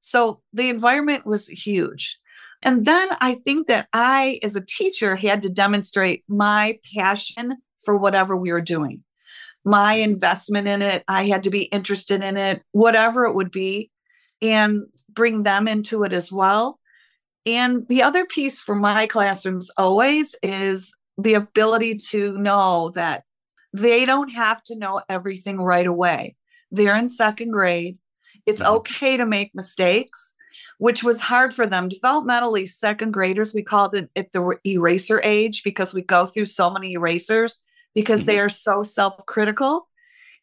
So 0.00 0.40
the 0.52 0.68
environment 0.68 1.26
was 1.26 1.48
huge. 1.48 2.18
And 2.62 2.84
then 2.84 3.08
I 3.20 3.34
think 3.34 3.66
that 3.66 3.88
I, 3.92 4.38
as 4.42 4.56
a 4.56 4.64
teacher, 4.64 5.16
had 5.16 5.42
to 5.42 5.50
demonstrate 5.50 6.24
my 6.28 6.78
passion 6.94 7.56
for 7.84 7.96
whatever 7.96 8.36
we 8.36 8.52
were 8.52 8.60
doing, 8.60 9.02
my 9.64 9.94
investment 9.94 10.68
in 10.68 10.80
it. 10.80 11.04
I 11.08 11.26
had 11.26 11.42
to 11.44 11.50
be 11.50 11.64
interested 11.64 12.22
in 12.22 12.36
it, 12.36 12.62
whatever 12.72 13.24
it 13.24 13.34
would 13.34 13.50
be, 13.50 13.90
and 14.40 14.82
bring 15.10 15.42
them 15.42 15.68
into 15.68 16.04
it 16.04 16.12
as 16.12 16.32
well. 16.32 16.78
And 17.44 17.86
the 17.88 18.02
other 18.02 18.24
piece 18.26 18.60
for 18.60 18.74
my 18.74 19.06
classrooms 19.06 19.70
always 19.76 20.34
is 20.42 20.94
the 21.18 21.34
ability 21.34 21.96
to 21.96 22.36
know 22.36 22.90
that 22.94 23.24
they 23.76 24.04
don't 24.04 24.30
have 24.30 24.62
to 24.64 24.76
know 24.76 25.02
everything 25.08 25.58
right 25.60 25.86
away. 25.86 26.36
They're 26.70 26.96
in 26.96 27.08
second 27.08 27.50
grade. 27.50 27.98
It's 28.46 28.62
Mhm. 28.62 28.76
okay 28.76 29.16
to 29.16 29.26
make 29.26 29.54
mistakes, 29.54 30.34
which 30.78 31.02
was 31.02 31.20
hard 31.20 31.52
for 31.54 31.66
them. 31.66 31.88
Developmentally, 31.88 32.68
second 32.68 33.12
graders, 33.12 33.52
we 33.54 33.62
call 33.62 33.90
it 33.92 34.32
the 34.32 34.58
eraser 34.64 35.20
age 35.22 35.62
because 35.62 35.92
we 35.92 36.02
go 36.02 36.26
through 36.26 36.46
so 36.46 36.70
many 36.70 36.92
erasers 36.94 37.58
because 37.94 38.24
they 38.24 38.38
are 38.38 38.48
so 38.48 38.82
self 38.82 39.14
critical. 39.26 39.88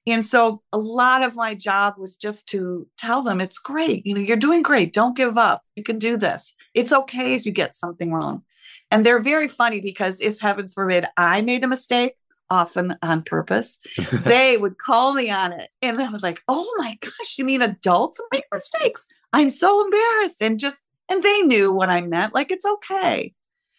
And 0.06 0.26
so 0.26 0.62
a 0.74 0.78
lot 0.78 1.24
of 1.24 1.36
my 1.36 1.54
job 1.54 1.94
was 1.98 2.18
just 2.18 2.50
to 2.50 2.88
tell 2.98 3.22
them 3.24 3.40
it's 3.40 3.58
great. 3.58 4.06
You 4.06 4.16
know, 4.16 4.22
you're 4.22 4.36
doing 4.36 4.62
great. 4.62 4.94
Don't 4.94 5.16
give 5.16 5.38
up. 5.38 5.62
You 5.76 5.84
can 5.84 5.98
do 5.98 6.18
this. 6.18 6.56
It's 6.74 6.92
okay 6.92 7.36
if 7.36 7.46
you 7.46 7.54
get 7.54 7.76
something 7.76 8.12
wrong. 8.12 8.44
And 8.92 9.06
they're 9.06 9.20
very 9.20 9.48
funny 9.48 9.80
because 9.80 10.20
if 10.20 10.40
heavens 10.40 10.74
forbid 10.74 11.06
I 11.16 11.42
made 11.42 11.64
a 11.64 11.68
mistake, 11.70 12.16
often 12.50 12.98
on 13.02 13.24
purpose, 13.24 13.80
they 14.12 14.58
would 14.58 14.78
call 14.78 15.14
me 15.14 15.30
on 15.30 15.54
it. 15.54 15.70
And 15.82 16.02
I 16.02 16.10
was 16.10 16.24
like, 16.24 16.42
oh 16.48 16.72
my 16.78 16.98
gosh, 17.02 17.38
you 17.38 17.46
mean 17.46 17.62
adults 17.62 18.20
make 18.32 18.46
mistakes? 18.54 19.08
I'm 19.32 19.50
so 19.50 19.84
embarrassed. 19.86 20.42
And 20.42 20.60
just, 20.60 20.78
and 21.10 21.24
they 21.24 21.42
knew 21.42 21.72
what 21.72 21.90
I 21.90 22.02
meant. 22.02 22.34
Like, 22.34 22.52
it's 22.52 22.66
okay. 22.66 23.34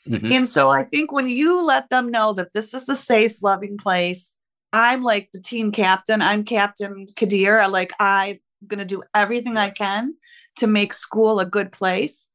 Mhm. 0.09 0.33
And 0.33 0.49
so 0.49 0.71
I 0.71 0.83
think 0.83 1.13
when 1.13 1.29
you 1.29 1.65
let 1.65 1.89
them 1.89 2.11
know 2.11 2.33
that 2.35 2.53
this 2.53 2.75
is 2.75 2.89
a 2.89 2.97
safe, 2.97 3.43
loving 3.43 3.79
place, 3.79 4.35
I'm 4.73 5.03
like 5.03 5.31
the 5.33 5.41
team 5.41 5.73
captain. 5.73 6.21
I'm 6.21 6.45
Captain 6.45 7.07
Kadir. 7.17 7.61
I 7.61 7.67
like 7.67 7.93
I'm 8.01 8.39
gonna 8.67 8.85
do 8.85 9.03
everything 9.15 9.57
I 9.57 9.71
can 9.71 10.15
to 10.57 10.67
make 10.67 10.93
school 10.93 11.41
a 11.41 11.47
good 11.47 11.73
place. 11.73 12.29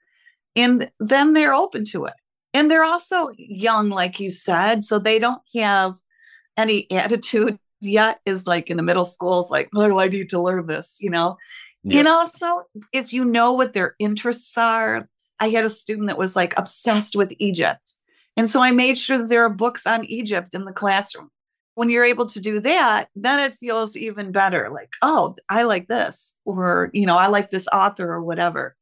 And 0.55 0.89
then 1.00 1.33
they're 1.33 1.53
open 1.53 1.86
to 1.86 2.05
it. 2.05 2.13
And 2.53 2.71
they're 2.71 2.83
also 2.83 3.29
young, 3.38 3.89
like 3.89 4.19
you 4.19 4.31
said. 4.31 4.83
So 4.83 4.98
they 4.98 5.19
don't 5.19 5.41
have 5.55 5.95
any 6.59 6.89
attitude 6.91 7.57
yet, 7.81 8.19
is 8.25 8.45
like 8.45 8.69
in 8.69 8.77
the 8.77 8.83
middle 8.83 9.05
schools, 9.05 9.49
like, 9.49 9.69
what 9.71 9.87
do 9.87 9.99
I 9.99 10.07
need 10.07 10.29
to 10.29 10.41
learn 10.41 10.67
this? 10.67 10.99
You 11.01 11.09
know? 11.09 11.37
Yeah. 11.83 11.99
And 11.99 12.07
also, 12.09 12.63
if 12.91 13.13
you 13.13 13.23
know 13.23 13.53
what 13.53 13.73
their 13.73 13.95
interests 13.99 14.57
are, 14.57 15.07
I 15.39 15.49
had 15.49 15.63
a 15.63 15.69
student 15.69 16.07
that 16.07 16.17
was 16.17 16.35
like 16.35 16.53
obsessed 16.57 17.15
with 17.15 17.33
Egypt. 17.39 17.95
And 18.35 18.49
so 18.49 18.61
I 18.61 18.71
made 18.71 18.97
sure 18.97 19.17
that 19.17 19.29
there 19.29 19.45
are 19.45 19.49
books 19.49 19.87
on 19.87 20.05
Egypt 20.05 20.53
in 20.53 20.65
the 20.65 20.73
classroom. 20.73 21.29
When 21.75 21.89
you're 21.89 22.03
able 22.03 22.25
to 22.25 22.41
do 22.41 22.59
that, 22.59 23.07
then 23.15 23.39
it 23.39 23.55
feels 23.55 23.95
even 23.95 24.33
better. 24.33 24.69
Like, 24.69 24.89
oh, 25.01 25.35
I 25.47 25.63
like 25.63 25.87
this, 25.87 26.37
or, 26.43 26.89
you 26.93 27.05
know, 27.05 27.17
I 27.17 27.27
like 27.27 27.51
this 27.51 27.69
author 27.71 28.11
or 28.11 28.21
whatever. 28.21 28.75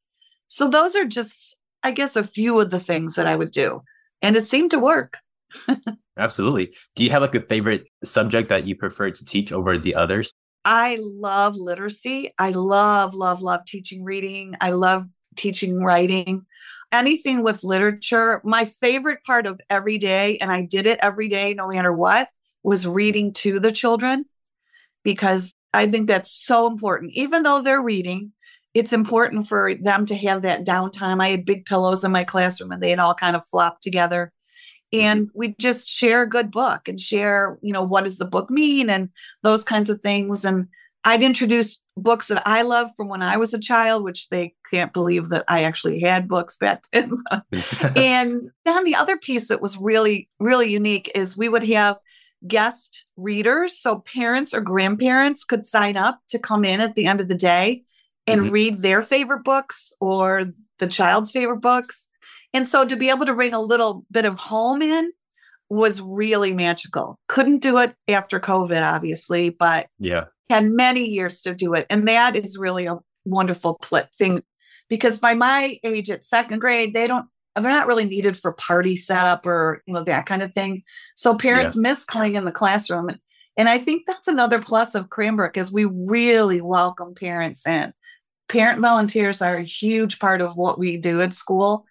So 0.47 0.67
those 0.67 0.95
are 0.95 1.05
just, 1.05 1.55
I 1.83 1.91
guess, 1.91 2.15
a 2.15 2.23
few 2.23 2.59
of 2.59 2.71
the 2.71 2.79
things 2.79 3.13
that 3.15 3.27
I 3.27 3.35
would 3.35 3.51
do. 3.51 3.83
And 4.23 4.35
it 4.35 4.47
seemed 4.47 4.71
to 4.71 4.79
work. 4.79 5.19
Absolutely. 6.17 6.73
Do 6.95 7.03
you 7.03 7.09
have 7.11 7.21
like 7.21 7.35
a 7.35 7.41
favorite 7.41 7.87
subject 8.03 8.49
that 8.49 8.65
you 8.65 8.75
prefer 8.75 9.11
to 9.11 9.25
teach 9.25 9.51
over 9.51 9.77
the 9.77 9.95
others? 9.95 10.31
I 10.65 10.99
love 11.01 11.55
literacy. 11.55 12.33
I 12.37 12.49
love, 12.49 13.13
love, 13.13 13.41
love 13.41 13.65
teaching 13.65 14.03
reading. 14.03 14.55
I 14.59 14.71
love 14.71 15.05
teaching 15.35 15.81
writing. 15.81 16.45
Anything 16.91 17.43
with 17.43 17.63
literature. 17.63 18.41
My 18.43 18.65
favorite 18.65 19.23
part 19.23 19.45
of 19.45 19.61
every 19.69 19.97
day, 19.97 20.37
and 20.39 20.51
I 20.51 20.63
did 20.63 20.85
it 20.85 20.99
every 21.01 21.29
day, 21.29 21.53
no 21.53 21.67
matter 21.67 21.93
what, 21.93 22.29
was 22.63 22.87
reading 22.87 23.33
to 23.33 23.59
the 23.59 23.71
children 23.71 24.25
because 25.03 25.53
I 25.73 25.87
think 25.87 26.07
that's 26.07 26.31
so 26.31 26.67
important. 26.67 27.13
Even 27.13 27.43
though 27.43 27.61
they're 27.61 27.81
reading, 27.81 28.33
it's 28.73 28.93
important 28.93 29.47
for 29.47 29.73
them 29.73 30.05
to 30.07 30.15
have 30.15 30.41
that 30.41 30.65
downtime. 30.65 31.21
I 31.21 31.29
had 31.29 31.45
big 31.45 31.65
pillows 31.65 32.03
in 32.03 32.11
my 32.11 32.23
classroom 32.23 32.71
and 32.71 32.83
they'd 32.83 32.99
all 32.99 33.13
kind 33.13 33.35
of 33.35 33.47
flop 33.47 33.79
together. 33.79 34.33
And 34.93 35.29
we 35.33 35.55
just 35.59 35.89
share 35.89 36.21
a 36.21 36.29
good 36.29 36.51
book 36.51 36.87
and 36.87 36.99
share, 36.99 37.57
you 37.61 37.73
know, 37.73 37.83
what 37.83 38.05
does 38.05 38.17
the 38.17 38.25
book 38.25 38.49
mean 38.49 38.89
and 38.89 39.09
those 39.43 39.63
kinds 39.63 39.89
of 39.89 40.01
things. 40.01 40.45
And 40.45 40.67
I'd 41.03 41.23
introduce 41.23 41.81
books 41.95 42.27
that 42.27 42.41
I 42.45 42.61
love 42.63 42.89
from 42.95 43.07
when 43.07 43.21
I 43.21 43.37
was 43.37 43.53
a 43.53 43.59
child, 43.59 44.03
which 44.03 44.29
they 44.29 44.55
can't 44.69 44.93
believe 44.93 45.29
that 45.29 45.45
I 45.47 45.63
actually 45.63 45.99
had 45.99 46.27
books 46.27 46.57
back 46.57 46.85
then. 46.93 47.11
and 47.95 48.41
then 48.65 48.83
the 48.83 48.95
other 48.95 49.17
piece 49.17 49.49
that 49.49 49.61
was 49.61 49.77
really, 49.77 50.29
really 50.39 50.71
unique 50.71 51.11
is 51.15 51.37
we 51.37 51.49
would 51.49 51.63
have 51.65 51.97
guest 52.45 53.05
readers. 53.15 53.77
So 53.79 53.99
parents 53.99 54.53
or 54.53 54.61
grandparents 54.61 55.43
could 55.43 55.65
sign 55.65 55.97
up 55.97 56.19
to 56.29 56.39
come 56.39 56.63
in 56.63 56.81
at 56.81 56.95
the 56.95 57.07
end 57.07 57.19
of 57.19 57.27
the 57.27 57.35
day 57.35 57.83
and 58.27 58.41
Mhm. 58.41 58.51
read 58.51 58.77
their 58.79 59.01
favorite 59.01 59.43
books 59.43 59.93
or 59.99 60.45
the 60.79 60.87
child's 60.87 61.31
favorite 61.31 61.61
books. 61.61 62.09
And 62.57 62.67
so 62.67 62.87
to 62.87 62.95
be 62.95 63.11
able 63.11 63.27
to 63.27 63.35
bring 63.35 63.53
a 63.53 63.61
little 63.61 64.03
bit 64.09 64.25
of 64.25 64.39
home 64.39 64.81
in 64.81 65.11
was 65.69 66.01
really 66.01 66.55
magical. 66.55 67.19
Couldn't 67.27 67.59
do 67.59 67.77
it 67.77 67.93
after 68.07 68.39
COVID, 68.39 68.81
obviously, 68.81 69.51
but 69.51 69.89
yeah. 69.99 70.23
had 70.49 70.65
many 70.65 71.05
years 71.05 71.43
to 71.43 71.53
do 71.53 71.75
it. 71.75 71.85
And 71.91 72.07
that 72.07 72.35
is 72.35 72.57
really 72.57 72.87
a 72.87 72.97
wonderful 73.25 73.77
pl- 73.83 74.09
thing 74.17 74.41
because 74.89 75.19
by 75.19 75.35
my 75.35 75.77
age 75.83 76.09
at 76.09 76.25
second 76.25 76.57
grade, 76.57 76.95
they 76.95 77.05
don't, 77.05 77.27
they're 77.55 77.69
not 77.69 77.85
really 77.85 78.05
needed 78.05 78.35
for 78.35 78.53
party 78.53 78.97
setup 78.97 79.45
or, 79.45 79.83
you 79.85 79.93
know, 79.93 80.03
that 80.05 80.25
kind 80.25 80.41
of 80.41 80.51
thing. 80.53 80.81
So 81.15 81.35
parents 81.35 81.77
miss 81.77 82.05
coming 82.05 82.33
in 82.33 82.45
the 82.45 82.51
classroom. 82.51 83.09
And, 83.09 83.19
And 83.55 83.69
I 83.69 83.77
think 83.77 84.07
that's 84.07 84.27
another 84.27 84.59
plus 84.59 84.95
of 84.95 85.11
Cranbrook 85.11 85.57
is 85.57 85.71
we 85.71 85.85
really 85.85 86.59
welcome 86.59 87.13
parents 87.13 87.67
in. 87.67 87.93
Parent 88.49 88.79
volunteers 88.79 89.43
are 89.43 89.57
a 89.57 89.63
huge 89.63 90.17
part 90.17 90.41
of 90.41 90.57
what 90.57 90.79
we 90.79 90.97
do 90.97 91.21
at 91.21 91.35
school. 91.35 91.85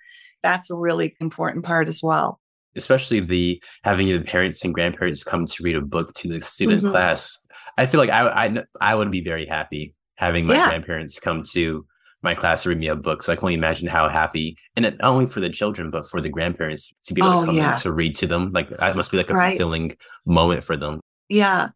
That's 0.47 0.71
a 0.71 0.76
really 0.76 1.17
important 1.21 1.65
part 1.65 1.88
as 1.88 2.00
well. 2.05 2.38
Especially 2.76 3.19
the 3.19 3.61
having 3.83 4.07
the 4.07 4.21
parents 4.21 4.65
and 4.65 4.73
grandparents 4.73 5.25
come 5.25 5.45
to 5.45 5.62
read 5.65 5.75
a 5.75 5.81
book 5.81 6.15
to 6.15 6.29
the 6.29 6.41
student 6.41 6.83
mm-hmm. 6.83 6.91
class. 6.91 7.37
I 7.76 7.87
feel 7.87 7.99
like 7.99 8.11
I, 8.11 8.29
I 8.29 8.62
I 8.81 8.95
would 8.95 9.11
be 9.11 9.25
very 9.25 9.45
happy 9.45 9.93
having 10.15 10.47
my 10.47 10.55
yeah. 10.55 10.69
grandparents 10.69 11.19
come 11.19 11.43
to 11.53 11.85
my 12.23 12.35
class 12.35 12.62
to 12.62 12.69
read 12.69 12.79
me 12.79 12.87
a 12.87 12.95
book. 12.95 13.25
So 13.25 13.33
I 13.33 13.37
can 13.37 13.47
only 13.47 13.55
imagine 13.55 13.88
how 13.88 14.09
happy, 14.09 14.57
and 14.76 14.85
not 14.85 14.95
only 15.00 15.26
for 15.26 15.41
the 15.41 15.50
children, 15.50 15.91
but 15.91 16.07
for 16.07 16.21
the 16.21 16.29
grandparents 16.29 16.93
to 17.07 17.15
be 17.15 17.21
able 17.21 17.31
oh, 17.31 17.41
to 17.41 17.47
come 17.47 17.57
yeah. 17.57 17.73
to 17.73 17.93
read 17.93 18.15
to 18.17 18.26
them. 18.29 18.53
Like 18.53 18.71
that 18.71 18.95
must 18.95 19.11
be 19.11 19.17
like 19.17 19.31
a 19.31 19.35
right. 19.35 19.50
fulfilling 19.50 19.97
moment 20.25 20.62
for 20.62 20.76
them. 20.76 21.00
Yeah. 21.29 21.71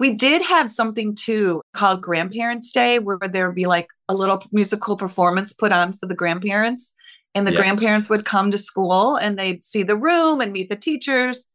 We 0.00 0.12
did 0.14 0.42
have 0.42 0.72
something 0.72 1.14
too 1.14 1.62
called 1.72 2.00
Grandparents 2.00 2.72
Day, 2.72 2.98
where 2.98 3.18
there 3.30 3.46
would 3.46 3.54
be 3.54 3.66
like 3.66 3.88
a 4.08 4.14
little 4.14 4.42
musical 4.50 4.96
performance 4.96 5.52
put 5.52 5.70
on 5.70 5.92
for 5.92 6.06
the 6.06 6.16
grandparents. 6.16 6.94
And 7.34 7.46
the 7.46 7.52
yeah. 7.52 7.58
grandparents 7.58 8.08
would 8.08 8.24
come 8.24 8.50
to 8.50 8.58
school 8.58 9.16
and 9.16 9.38
they'd 9.38 9.64
see 9.64 9.82
the 9.82 9.96
room 9.96 10.40
and 10.40 10.52
meet 10.52 10.68
the 10.68 10.76
teachers. 10.76 11.46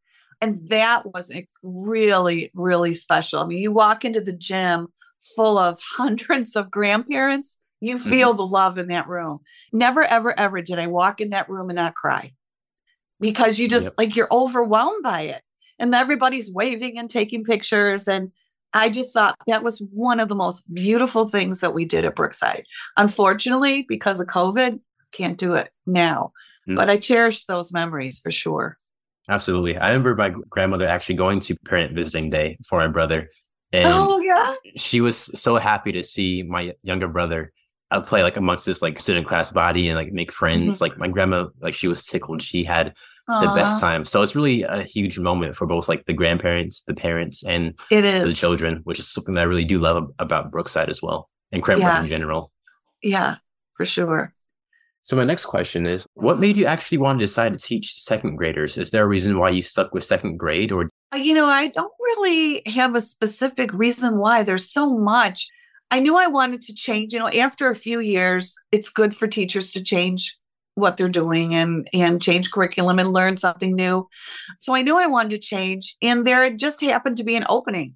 And 0.41 0.67
that 0.69 1.13
was 1.13 1.31
really, 1.63 2.51
really 2.53 2.93
special. 2.93 3.41
I 3.41 3.45
mean, 3.45 3.59
you 3.59 3.71
walk 3.71 4.03
into 4.03 4.21
the 4.21 4.33
gym 4.33 4.87
full 5.35 5.57
of 5.57 5.79
hundreds 5.97 6.55
of 6.55 6.71
grandparents, 6.71 7.57
you 7.79 7.97
mm-hmm. 7.97 8.09
feel 8.09 8.29
mm-hmm. 8.29 8.37
the 8.37 8.45
love 8.45 8.77
in 8.77 8.87
that 8.87 9.07
room. 9.07 9.39
Never, 9.71 10.03
ever, 10.03 10.37
ever 10.37 10.61
did 10.61 10.79
I 10.79 10.87
walk 10.87 11.21
in 11.21 11.29
that 11.29 11.49
room 11.49 11.69
and 11.69 11.77
not 11.77 11.95
cry 11.95 12.33
because 13.19 13.59
you 13.59 13.67
just 13.67 13.85
yep. 13.85 13.93
like 13.97 14.15
you're 14.15 14.31
overwhelmed 14.31 15.03
by 15.03 15.21
it 15.21 15.41
and 15.77 15.93
everybody's 15.95 16.51
waving 16.51 16.97
and 16.97 17.09
taking 17.09 17.43
pictures. 17.43 18.07
And 18.07 18.31
I 18.73 18.89
just 18.89 19.13
thought 19.13 19.35
that 19.47 19.63
was 19.63 19.81
one 19.91 20.19
of 20.19 20.29
the 20.29 20.35
most 20.35 20.71
beautiful 20.73 21.27
things 21.27 21.61
that 21.61 21.73
we 21.73 21.85
did 21.85 22.05
at 22.05 22.15
Brookside. 22.15 22.65
Unfortunately, 22.97 23.85
because 23.87 24.19
of 24.19 24.27
COVID, 24.27 24.79
can't 25.11 25.37
do 25.37 25.55
it 25.55 25.71
now. 25.85 26.33
Mm. 26.67 26.75
But 26.75 26.89
I 26.89 26.97
cherish 26.97 27.45
those 27.45 27.71
memories 27.71 28.19
for 28.19 28.31
sure. 28.31 28.77
Absolutely. 29.29 29.77
I 29.77 29.89
remember 29.89 30.15
my 30.15 30.33
grandmother 30.49 30.87
actually 30.87 31.15
going 31.15 31.39
to 31.41 31.55
parent 31.65 31.93
visiting 31.93 32.29
day 32.29 32.57
for 32.65 32.79
my 32.79 32.87
brother. 32.87 33.29
And 33.71 33.87
oh, 33.87 34.19
yeah. 34.19 34.55
she 34.75 35.01
was 35.01 35.17
so 35.39 35.57
happy 35.57 35.91
to 35.91 36.03
see 36.03 36.41
my 36.41 36.73
younger 36.81 37.07
brother 37.07 37.53
uh, 37.91 38.01
play 38.01 38.23
like 38.23 38.37
amongst 38.37 38.65
this 38.65 38.81
like 38.81 38.99
student 38.99 39.27
class 39.27 39.51
body 39.51 39.87
and 39.87 39.95
like 39.95 40.11
make 40.11 40.31
friends. 40.31 40.75
Mm-hmm. 40.75 40.83
Like 40.83 40.97
my 40.97 41.07
grandma, 41.07 41.47
like 41.61 41.75
she 41.75 41.87
was 41.87 42.05
tickled. 42.05 42.41
She 42.41 42.63
had 42.63 42.95
Aww. 43.29 43.41
the 43.41 43.53
best 43.55 43.79
time. 43.79 44.03
So 44.05 44.23
it's 44.23 44.35
really 44.35 44.63
a 44.63 44.83
huge 44.83 45.19
moment 45.19 45.55
for 45.55 45.67
both 45.67 45.87
like 45.87 46.05
the 46.05 46.13
grandparents, 46.13 46.81
the 46.81 46.95
parents, 46.95 47.43
and 47.43 47.79
it 47.91 48.03
is 48.05 48.25
the 48.25 48.33
children, 48.33 48.81
which 48.83 48.97
is 48.97 49.07
something 49.07 49.35
that 49.35 49.41
I 49.41 49.45
really 49.45 49.65
do 49.65 49.77
love 49.77 50.11
about 50.17 50.51
Brookside 50.51 50.89
as 50.89 51.01
well 51.01 51.29
and 51.51 51.61
Cranbrook 51.61 51.87
yeah. 51.87 52.01
in 52.01 52.07
general. 52.07 52.51
Yeah, 53.03 53.35
for 53.75 53.85
sure. 53.85 54.33
So 55.01 55.15
my 55.15 55.23
next 55.23 55.45
question 55.45 55.85
is, 55.87 56.05
what 56.13 56.39
made 56.39 56.57
you 56.57 56.65
actually 56.65 56.99
want 56.99 57.19
to 57.19 57.25
decide 57.25 57.53
to 57.53 57.59
teach 57.65 57.93
second 57.93 58.35
graders? 58.35 58.77
Is 58.77 58.91
there 58.91 59.03
a 59.03 59.07
reason 59.07 59.39
why 59.39 59.49
you 59.49 59.61
stuck 59.61 59.93
with 59.93 60.03
second 60.03 60.37
grade 60.37 60.71
or 60.71 60.89
uh, 61.11 61.17
you 61.17 61.33
know, 61.33 61.47
I 61.47 61.67
don't 61.67 61.91
really 61.99 62.61
have 62.67 62.95
a 62.95 63.01
specific 63.01 63.73
reason 63.73 64.19
why. 64.19 64.43
There's 64.43 64.71
so 64.71 64.95
much. 64.97 65.47
I 65.91 65.99
knew 65.99 66.15
I 66.17 66.27
wanted 66.27 66.61
to 66.63 66.73
change, 66.73 67.13
you 67.13 67.19
know, 67.19 67.29
after 67.29 67.69
a 67.69 67.75
few 67.75 67.99
years, 67.99 68.55
it's 68.71 68.89
good 68.89 69.15
for 69.15 69.27
teachers 69.27 69.71
to 69.71 69.83
change 69.83 70.37
what 70.75 70.97
they're 70.97 71.09
doing 71.09 71.53
and 71.53 71.89
and 71.93 72.21
change 72.21 72.51
curriculum 72.51 72.99
and 72.99 73.11
learn 73.11 73.37
something 73.37 73.75
new. 73.75 74.07
So 74.59 74.75
I 74.75 74.81
knew 74.81 74.97
I 74.97 75.07
wanted 75.07 75.31
to 75.31 75.39
change 75.39 75.95
and 76.01 76.25
there 76.25 76.49
just 76.51 76.81
happened 76.81 77.17
to 77.17 77.23
be 77.23 77.35
an 77.35 77.45
opening. 77.49 77.95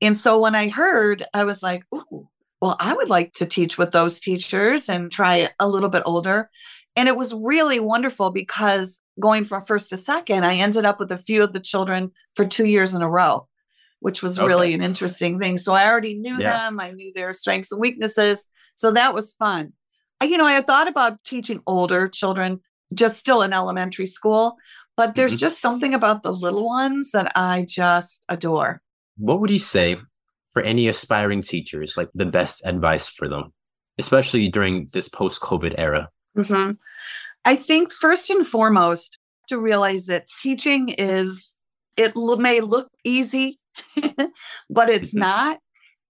And 0.00 0.16
so 0.16 0.38
when 0.38 0.54
I 0.54 0.68
heard, 0.68 1.24
I 1.32 1.44
was 1.44 1.62
like, 1.62 1.82
"Ooh, 1.94 2.28
well, 2.60 2.76
I 2.80 2.94
would 2.94 3.08
like 3.08 3.32
to 3.34 3.46
teach 3.46 3.78
with 3.78 3.92
those 3.92 4.20
teachers 4.20 4.88
and 4.88 5.10
try 5.10 5.50
a 5.58 5.68
little 5.68 5.88
bit 5.90 6.02
older." 6.06 6.50
And 6.94 7.08
it 7.08 7.16
was 7.16 7.34
really 7.34 7.78
wonderful 7.78 8.30
because 8.30 9.00
going 9.20 9.44
from 9.44 9.62
first 9.62 9.90
to 9.90 9.98
second, 9.98 10.44
I 10.44 10.54
ended 10.56 10.86
up 10.86 10.98
with 10.98 11.12
a 11.12 11.18
few 11.18 11.42
of 11.42 11.52
the 11.52 11.60
children 11.60 12.10
for 12.34 12.46
2 12.46 12.66
years 12.66 12.94
in 12.94 13.02
a 13.02 13.08
row 13.08 13.48
which 14.00 14.22
was 14.22 14.38
okay. 14.38 14.46
really 14.46 14.74
an 14.74 14.82
interesting 14.82 15.40
thing. 15.40 15.56
So 15.56 15.72
I 15.72 15.86
already 15.86 16.18
knew 16.18 16.36
yeah. 16.38 16.68
them, 16.68 16.78
I 16.78 16.90
knew 16.90 17.14
their 17.14 17.32
strengths 17.32 17.72
and 17.72 17.80
weaknesses. 17.80 18.46
So 18.74 18.90
that 18.90 19.14
was 19.14 19.32
fun 19.32 19.72
I, 20.20 20.26
you 20.26 20.38
know, 20.38 20.46
I 20.46 20.52
had 20.52 20.66
thought 20.66 20.88
about 20.88 21.22
teaching 21.24 21.60
older 21.66 22.08
children 22.08 22.60
just 22.94 23.18
still 23.18 23.42
in 23.42 23.52
elementary 23.52 24.06
school, 24.06 24.56
but 24.96 25.14
there's 25.14 25.32
mm-hmm. 25.32 25.40
just 25.40 25.60
something 25.60 25.94
about 25.94 26.22
the 26.22 26.32
little 26.32 26.64
ones 26.64 27.12
that 27.12 27.32
I 27.36 27.66
just 27.68 28.24
adore. 28.28 28.80
What 29.18 29.40
would 29.40 29.50
you 29.50 29.58
say 29.58 29.96
for 30.56 30.62
any 30.62 30.88
aspiring 30.88 31.42
teachers, 31.42 31.98
like 31.98 32.08
the 32.14 32.24
best 32.24 32.64
advice 32.64 33.10
for 33.10 33.28
them, 33.28 33.52
especially 33.98 34.48
during 34.48 34.88
this 34.94 35.06
post 35.06 35.42
COVID 35.42 35.74
era? 35.76 36.08
Mm-hmm. 36.34 36.70
I 37.44 37.56
think 37.56 37.92
first 37.92 38.30
and 38.30 38.48
foremost, 38.48 39.18
to 39.48 39.58
realize 39.58 40.06
that 40.06 40.24
teaching 40.40 40.88
is, 40.88 41.58
it 41.98 42.16
may 42.16 42.60
look 42.60 42.88
easy, 43.04 43.60
but 44.70 44.88
it's 44.88 45.10
mm-hmm. 45.10 45.18
not. 45.18 45.58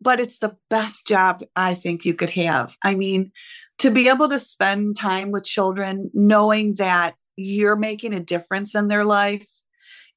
But 0.01 0.21
it's 0.21 0.39
the 0.39 0.57
best 0.71 1.09
job 1.09 1.43
I 1.57 1.75
think 1.75 2.05
you 2.05 2.15
could 2.15 2.31
have. 2.31 2.77
I 2.85 2.95
mean, 2.95 3.33
to 3.79 3.91
be 3.91 4.09
able 4.09 4.29
to 4.29 4.39
spend 4.39 4.95
time 4.95 5.33
with 5.33 5.43
children 5.43 6.09
knowing 6.15 6.75
that 6.75 7.17
you're 7.35 7.75
making 7.75 8.15
a 8.15 8.21
difference 8.21 8.77
in 8.77 8.87
their 8.87 9.05
life 9.05 9.49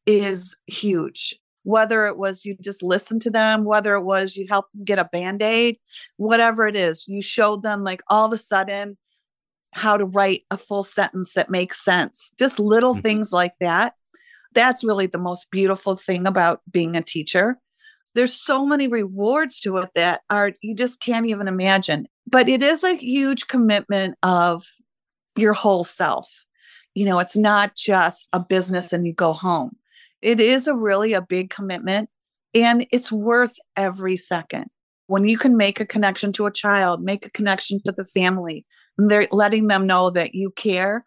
is 0.05 0.55
huge 0.67 1.38
whether 1.63 2.05
it 2.05 2.17
was 2.17 2.45
you 2.45 2.55
just 2.61 2.81
listened 2.81 3.21
to 3.21 3.29
them 3.29 3.63
whether 3.63 3.95
it 3.95 4.03
was 4.03 4.35
you 4.35 4.45
helped 4.47 4.71
them 4.73 4.83
get 4.83 4.99
a 4.99 5.09
band-aid 5.11 5.77
whatever 6.17 6.67
it 6.67 6.75
is 6.75 7.05
you 7.07 7.21
showed 7.21 7.63
them 7.63 7.83
like 7.83 8.01
all 8.09 8.25
of 8.25 8.33
a 8.33 8.37
sudden 8.37 8.97
how 9.73 9.97
to 9.97 10.05
write 10.05 10.43
a 10.49 10.57
full 10.57 10.83
sentence 10.83 11.33
that 11.33 11.49
makes 11.49 11.83
sense 11.83 12.31
just 12.39 12.59
little 12.59 12.93
mm-hmm. 12.93 13.01
things 13.01 13.31
like 13.31 13.53
that 13.59 13.93
that's 14.53 14.83
really 14.83 15.05
the 15.05 15.19
most 15.19 15.49
beautiful 15.51 15.95
thing 15.95 16.25
about 16.25 16.61
being 16.71 16.95
a 16.95 17.01
teacher 17.01 17.57
there's 18.15 18.33
so 18.33 18.65
many 18.65 18.87
rewards 18.87 19.59
to 19.59 19.77
it 19.77 19.89
that 19.95 20.21
are 20.29 20.53
you 20.61 20.73
just 20.73 20.99
can't 20.99 21.27
even 21.27 21.47
imagine 21.47 22.05
but 22.25 22.47
it 22.47 22.61
is 22.61 22.83
a 22.83 22.95
huge 22.95 23.47
commitment 23.47 24.15
of 24.23 24.63
your 25.39 25.53
whole 25.53 25.83
self. 25.83 26.45
You 26.93 27.05
know, 27.05 27.19
it's 27.19 27.37
not 27.37 27.75
just 27.75 28.29
a 28.33 28.39
business 28.39 28.93
and 28.93 29.05
you 29.05 29.13
go 29.13 29.33
home. 29.33 29.75
It 30.21 30.39
is 30.39 30.67
a 30.67 30.75
really 30.75 31.13
a 31.13 31.21
big 31.21 31.49
commitment 31.49 32.09
and 32.53 32.85
it's 32.91 33.11
worth 33.11 33.57
every 33.75 34.17
second. 34.17 34.65
When 35.07 35.25
you 35.25 35.37
can 35.37 35.57
make 35.57 35.79
a 35.79 35.85
connection 35.85 36.31
to 36.33 36.45
a 36.45 36.51
child, 36.51 37.01
make 37.01 37.25
a 37.25 37.31
connection 37.31 37.81
to 37.85 37.91
the 37.91 38.05
family, 38.05 38.65
and 38.97 39.09
they're 39.09 39.27
letting 39.31 39.67
them 39.67 39.87
know 39.87 40.09
that 40.11 40.35
you 40.35 40.51
care, 40.51 41.03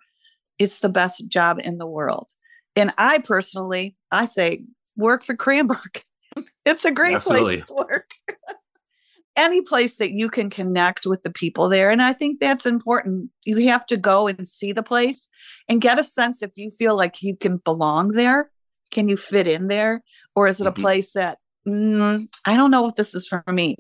it's 0.59 0.81
the 0.81 0.88
best 0.88 1.29
job 1.29 1.59
in 1.62 1.79
the 1.79 1.87
world. 1.87 2.29
And 2.75 2.92
I 2.98 3.18
personally, 3.18 3.96
I 4.11 4.27
say 4.27 4.64
work 4.96 5.22
for 5.22 5.37
Cranbrook. 5.37 6.05
it's 6.66 6.85
a 6.85 6.90
great 6.90 7.16
Absolutely. 7.16 7.59
place 7.59 7.66
to 7.68 7.75
work. 7.75 8.11
any 9.37 9.62
place 9.62 9.96
that 9.96 10.12
you 10.12 10.29
can 10.29 10.51
connect 10.51 11.07
with 11.07 11.22
the 11.22 11.31
people 11.31 11.68
there. 11.68 11.90
And 11.90 12.03
I 12.03 12.12
think 12.12 12.38
that's 12.38 12.66
important. 12.66 13.31
You 13.44 13.68
have 13.68 13.87
to 13.87 13.96
go 13.96 14.29
and 14.29 14.46
see 14.46 14.72
the 14.72 14.83
place 14.83 15.29
and 15.68 15.81
get 15.81 15.98
a 15.98 16.05
sense 16.05 16.42
if 16.42 16.53
you 16.57 16.70
feel 16.70 16.96
like 16.96 17.22
you 17.22 17.37
can 17.37 17.59
belong 17.59 18.09
there. 18.09 18.51
Can 18.92 19.09
you 19.09 19.16
fit 19.16 19.48
in 19.48 19.66
there? 19.66 20.02
Or 20.37 20.46
is 20.46 20.61
it 20.61 20.64
mm-hmm. 20.64 20.81
a 20.81 20.83
place 20.83 21.12
that 21.14 21.38
mm, 21.66 22.28
I 22.44 22.57
don't 22.57 22.70
know 22.70 22.87
if 22.87 22.94
this 22.94 23.14
is 23.14 23.26
for 23.26 23.42
me? 23.48 23.76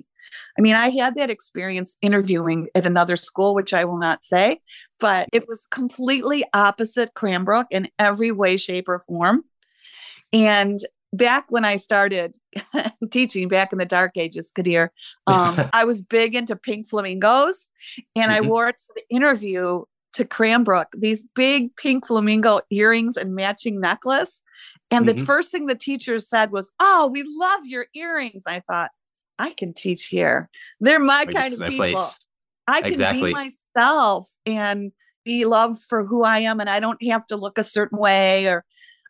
I 0.58 0.60
mean, 0.60 0.74
I 0.74 0.90
had 0.90 1.14
that 1.16 1.30
experience 1.30 1.96
interviewing 2.02 2.68
at 2.74 2.86
another 2.86 3.16
school, 3.16 3.54
which 3.54 3.74
I 3.74 3.84
will 3.84 3.98
not 3.98 4.24
say, 4.24 4.60
but 4.98 5.28
it 5.32 5.46
was 5.46 5.66
completely 5.66 6.44
opposite 6.54 7.14
Cranbrook 7.14 7.66
in 7.70 7.88
every 7.98 8.30
way, 8.30 8.56
shape, 8.56 8.88
or 8.88 9.00
form. 9.00 9.44
And 10.32 10.80
back 11.12 11.46
when 11.50 11.64
I 11.64 11.76
started 11.76 12.34
teaching 13.10 13.48
back 13.48 13.72
in 13.72 13.78
the 13.78 13.84
dark 13.84 14.12
ages, 14.16 14.50
Qadir, 14.56 14.88
um, 15.26 15.60
I 15.72 15.84
was 15.84 16.02
big 16.02 16.34
into 16.34 16.56
pink 16.56 16.88
flamingos 16.88 17.68
and 18.16 18.30
mm-hmm. 18.30 18.44
I 18.44 18.46
wore 18.46 18.68
it 18.68 18.78
to 18.78 18.92
the 18.94 19.14
interview 19.14 19.82
to 20.14 20.24
Cranbrook, 20.24 20.88
these 20.96 21.24
big 21.34 21.74
pink 21.76 22.06
flamingo 22.06 22.60
earrings 22.70 23.16
and 23.16 23.34
matching 23.34 23.80
necklace. 23.80 24.42
And 24.92 25.06
mm-hmm. 25.06 25.18
the 25.18 25.24
first 25.24 25.50
thing 25.50 25.66
the 25.66 25.74
teacher 25.74 26.18
said 26.18 26.52
was, 26.52 26.70
Oh, 26.78 27.08
we 27.12 27.24
love 27.26 27.60
your 27.64 27.86
earrings. 27.94 28.42
I 28.46 28.60
thought, 28.60 28.90
I 29.38 29.50
can 29.50 29.72
teach 29.72 30.06
here. 30.06 30.48
They're 30.80 31.00
my 31.00 31.26
kind 31.26 31.52
of 31.52 31.60
people. 31.60 31.76
Place. 31.76 32.28
I 32.68 32.82
can 32.82 32.92
exactly. 32.92 33.30
be 33.30 33.34
myself 33.34 34.30
and 34.46 34.92
be 35.24 35.44
loved 35.44 35.80
for 35.82 36.04
who 36.04 36.22
I 36.22 36.40
am, 36.40 36.60
and 36.60 36.70
I 36.70 36.80
don't 36.80 37.02
have 37.04 37.26
to 37.28 37.36
look 37.36 37.58
a 37.58 37.64
certain 37.64 37.98
way 37.98 38.46
or 38.46 38.64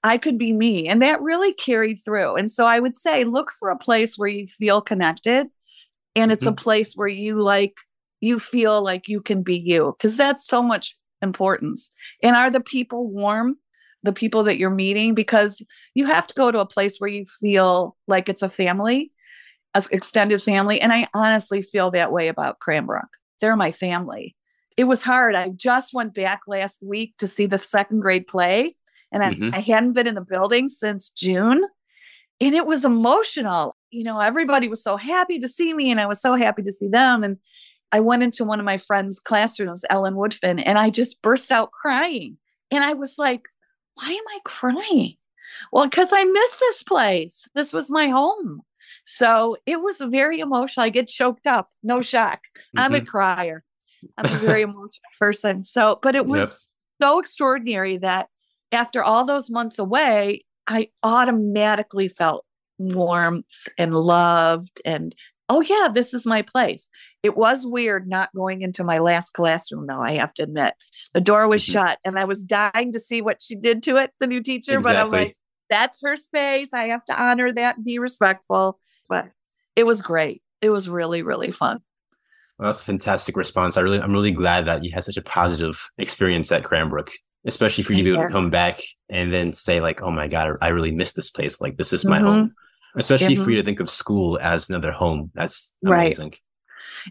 I 0.04 0.18
could 0.18 0.38
be 0.38 0.52
me. 0.52 0.88
And 0.88 1.00
that 1.02 1.22
really 1.22 1.54
carried 1.54 1.96
through. 1.96 2.36
And 2.36 2.50
so 2.50 2.66
I 2.66 2.80
would 2.80 2.96
say 2.96 3.24
look 3.24 3.50
for 3.52 3.70
a 3.70 3.78
place 3.78 4.16
where 4.16 4.28
you 4.28 4.46
feel 4.46 4.80
connected 4.80 5.48
and 6.16 6.32
it's 6.32 6.44
mm-hmm. 6.44 6.54
a 6.54 6.56
place 6.56 6.94
where 6.94 7.08
you 7.08 7.40
like, 7.40 7.76
you 8.20 8.38
feel 8.38 8.82
like 8.82 9.08
you 9.08 9.20
can 9.20 9.42
be 9.42 9.56
you 9.56 9.94
because 9.96 10.16
that's 10.16 10.46
so 10.46 10.62
much 10.62 10.96
importance. 11.22 11.92
And 12.22 12.34
are 12.34 12.50
the 12.50 12.60
people 12.60 13.08
warm? 13.08 13.58
The 14.02 14.12
people 14.12 14.42
that 14.44 14.58
you're 14.58 14.70
meeting 14.70 15.14
because 15.14 15.64
you 15.94 16.06
have 16.06 16.26
to 16.26 16.34
go 16.34 16.50
to 16.50 16.60
a 16.60 16.66
place 16.66 16.98
where 16.98 17.10
you 17.10 17.24
feel 17.24 17.96
like 18.08 18.28
it's 18.28 18.42
a 18.42 18.50
family, 18.50 19.12
an 19.74 19.84
extended 19.90 20.42
family. 20.42 20.80
And 20.80 20.92
I 20.92 21.06
honestly 21.14 21.62
feel 21.62 21.90
that 21.92 22.12
way 22.12 22.28
about 22.28 22.58
Cranbrook. 22.58 23.08
They're 23.40 23.56
my 23.56 23.72
family. 23.72 24.36
It 24.76 24.84
was 24.84 25.02
hard. 25.02 25.34
I 25.34 25.48
just 25.50 25.92
went 25.92 26.14
back 26.14 26.40
last 26.46 26.82
week 26.82 27.14
to 27.18 27.26
see 27.26 27.46
the 27.46 27.58
second 27.58 28.00
grade 28.00 28.26
play, 28.26 28.74
and 29.12 29.22
I, 29.22 29.34
mm-hmm. 29.34 29.50
I 29.52 29.60
hadn't 29.60 29.92
been 29.92 30.06
in 30.06 30.14
the 30.14 30.22
building 30.22 30.68
since 30.68 31.10
June. 31.10 31.64
And 32.40 32.54
it 32.54 32.66
was 32.66 32.84
emotional. 32.84 33.76
You 33.90 34.04
know, 34.04 34.18
everybody 34.18 34.68
was 34.68 34.82
so 34.82 34.96
happy 34.96 35.38
to 35.40 35.48
see 35.48 35.74
me, 35.74 35.90
and 35.90 36.00
I 36.00 36.06
was 36.06 36.20
so 36.20 36.34
happy 36.34 36.62
to 36.62 36.72
see 36.72 36.88
them. 36.88 37.22
And 37.22 37.36
I 37.92 38.00
went 38.00 38.22
into 38.22 38.44
one 38.44 38.58
of 38.58 38.64
my 38.64 38.78
friend's 38.78 39.20
classrooms, 39.20 39.84
Ellen 39.90 40.14
Woodfin, 40.14 40.62
and 40.64 40.78
I 40.78 40.88
just 40.88 41.20
burst 41.20 41.52
out 41.52 41.70
crying. 41.72 42.38
And 42.70 42.82
I 42.82 42.94
was 42.94 43.16
like, 43.18 43.48
why 43.94 44.10
am 44.10 44.24
I 44.28 44.38
crying? 44.44 45.16
Well, 45.72 45.84
because 45.86 46.12
I 46.12 46.24
miss 46.24 46.58
this 46.58 46.82
place. 46.82 47.48
This 47.54 47.72
was 47.72 47.90
my 47.90 48.08
home. 48.08 48.62
So 49.04 49.56
it 49.66 49.80
was 49.80 49.98
very 49.98 50.40
emotional. 50.40 50.84
I 50.84 50.88
get 50.88 51.08
choked 51.08 51.46
up. 51.46 51.70
No 51.82 52.00
shock. 52.00 52.40
Mm-hmm. 52.56 52.78
I'm 52.78 52.94
a 52.94 52.98
mm-hmm. 52.98 53.06
crier. 53.06 53.64
I'm 54.18 54.26
a 54.26 54.38
very 54.38 54.62
emotional 54.62 55.10
person. 55.18 55.64
So, 55.64 55.98
but 56.02 56.14
it 56.14 56.26
was 56.26 56.70
yep. 57.00 57.08
so 57.08 57.18
extraordinary 57.18 57.98
that 57.98 58.28
after 58.70 59.02
all 59.02 59.24
those 59.24 59.50
months 59.50 59.78
away, 59.78 60.44
I 60.66 60.88
automatically 61.02 62.08
felt 62.08 62.44
warmth 62.78 63.68
and 63.78 63.94
loved 63.94 64.80
and 64.84 65.14
oh 65.48 65.60
yeah 65.60 65.88
this 65.92 66.14
is 66.14 66.26
my 66.26 66.42
place. 66.42 66.88
It 67.22 67.36
was 67.36 67.66
weird 67.66 68.08
not 68.08 68.30
going 68.34 68.62
into 68.62 68.84
my 68.84 68.98
last 68.98 69.30
classroom 69.30 69.86
though 69.86 70.00
i 70.00 70.12
have 70.12 70.34
to 70.34 70.42
admit. 70.42 70.74
The 71.14 71.20
door 71.20 71.48
was 71.48 71.62
mm-hmm. 71.62 71.72
shut 71.72 71.98
and 72.04 72.18
i 72.18 72.24
was 72.24 72.44
dying 72.44 72.92
to 72.92 73.00
see 73.00 73.22
what 73.22 73.42
she 73.42 73.54
did 73.54 73.82
to 73.84 73.96
it 73.96 74.12
the 74.20 74.26
new 74.26 74.42
teacher 74.42 74.78
exactly. 74.78 74.92
but 74.92 75.00
i'm 75.00 75.10
like 75.10 75.36
that's 75.72 76.00
her 76.02 76.16
space. 76.16 76.68
I 76.74 76.88
have 76.88 77.04
to 77.06 77.20
honor 77.20 77.50
that 77.50 77.76
and 77.76 77.84
be 77.84 77.98
respectful. 77.98 78.78
But 79.08 79.30
it 79.74 79.84
was 79.84 80.02
great. 80.02 80.42
It 80.60 80.70
was 80.70 80.88
really 80.88 81.22
really 81.22 81.50
fun. 81.50 81.80
Well, 82.58 82.68
that's 82.68 82.82
a 82.82 82.84
fantastic 82.84 83.36
response. 83.36 83.76
I 83.76 83.80
really 83.80 83.98
i'm 83.98 84.12
really 84.12 84.30
glad 84.30 84.66
that 84.66 84.84
you 84.84 84.92
had 84.92 85.04
such 85.04 85.16
a 85.16 85.22
positive 85.22 85.90
experience 85.98 86.52
at 86.52 86.62
cranbrook 86.62 87.10
especially 87.44 87.82
for 87.82 87.92
you 87.92 88.04
to 88.04 88.04
be 88.04 88.10
able 88.14 88.22
to 88.22 88.32
come 88.32 88.50
back 88.50 88.78
and 89.10 89.34
then 89.34 89.52
say 89.52 89.80
like 89.80 90.00
oh 90.00 90.12
my 90.12 90.28
god 90.28 90.56
i 90.60 90.68
really 90.68 90.92
miss 90.92 91.14
this 91.14 91.30
place. 91.30 91.60
Like 91.60 91.76
this 91.76 91.92
is 91.92 92.04
my 92.04 92.18
mm-hmm. 92.18 92.26
home 92.26 92.54
especially 92.96 93.34
mm-hmm. 93.34 93.44
for 93.44 93.50
you 93.50 93.56
to 93.56 93.64
think 93.64 93.80
of 93.80 93.88
school 93.88 94.38
as 94.40 94.68
another 94.68 94.92
home. 94.92 95.30
That's 95.34 95.74
amazing. 95.84 96.30
Right. 96.30 96.40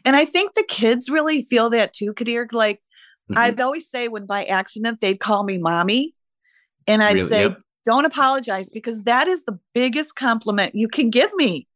And 0.06 0.16
I 0.16 0.26
think 0.26 0.54
the 0.54 0.64
kids 0.64 1.10
really 1.10 1.42
feel 1.44 1.70
that 1.72 1.94
too, 1.94 2.14
Qadir. 2.14 2.52
Like 2.52 2.78
mm-hmm. 3.30 3.38
I'd 3.38 3.60
always 3.60 3.90
say 3.90 4.08
when 4.08 4.26
by 4.26 4.46
accident 4.46 5.02
they'd 5.02 5.20
call 5.20 5.44
me 5.44 5.58
mommy. 5.58 6.16
And 6.88 7.04
I'd 7.04 7.16
really? 7.16 7.28
say, 7.28 7.42
yep. 7.44 7.58
don't 7.86 8.06
apologize 8.06 8.70
because 8.70 9.04
that 9.04 9.28
is 9.28 9.44
the 9.46 9.60
biggest 9.74 10.16
compliment 10.16 10.76
you 10.76 10.88
can 10.88 11.10
give 11.10 11.34
me. 11.36 11.68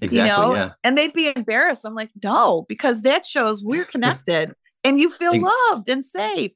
Exactly, 0.00 0.18
you 0.18 0.24
know, 0.24 0.54
yeah. 0.54 0.72
and 0.84 0.96
they'd 0.96 1.12
be 1.12 1.32
embarrassed. 1.34 1.84
I'm 1.84 1.94
like, 1.94 2.10
no, 2.22 2.66
because 2.68 3.02
that 3.02 3.26
shows 3.26 3.64
we're 3.64 3.84
connected 3.96 4.54
and 4.84 5.00
you 5.00 5.10
feel 5.10 5.40
loved 5.40 5.88
and 5.88 6.04
safe. 6.04 6.52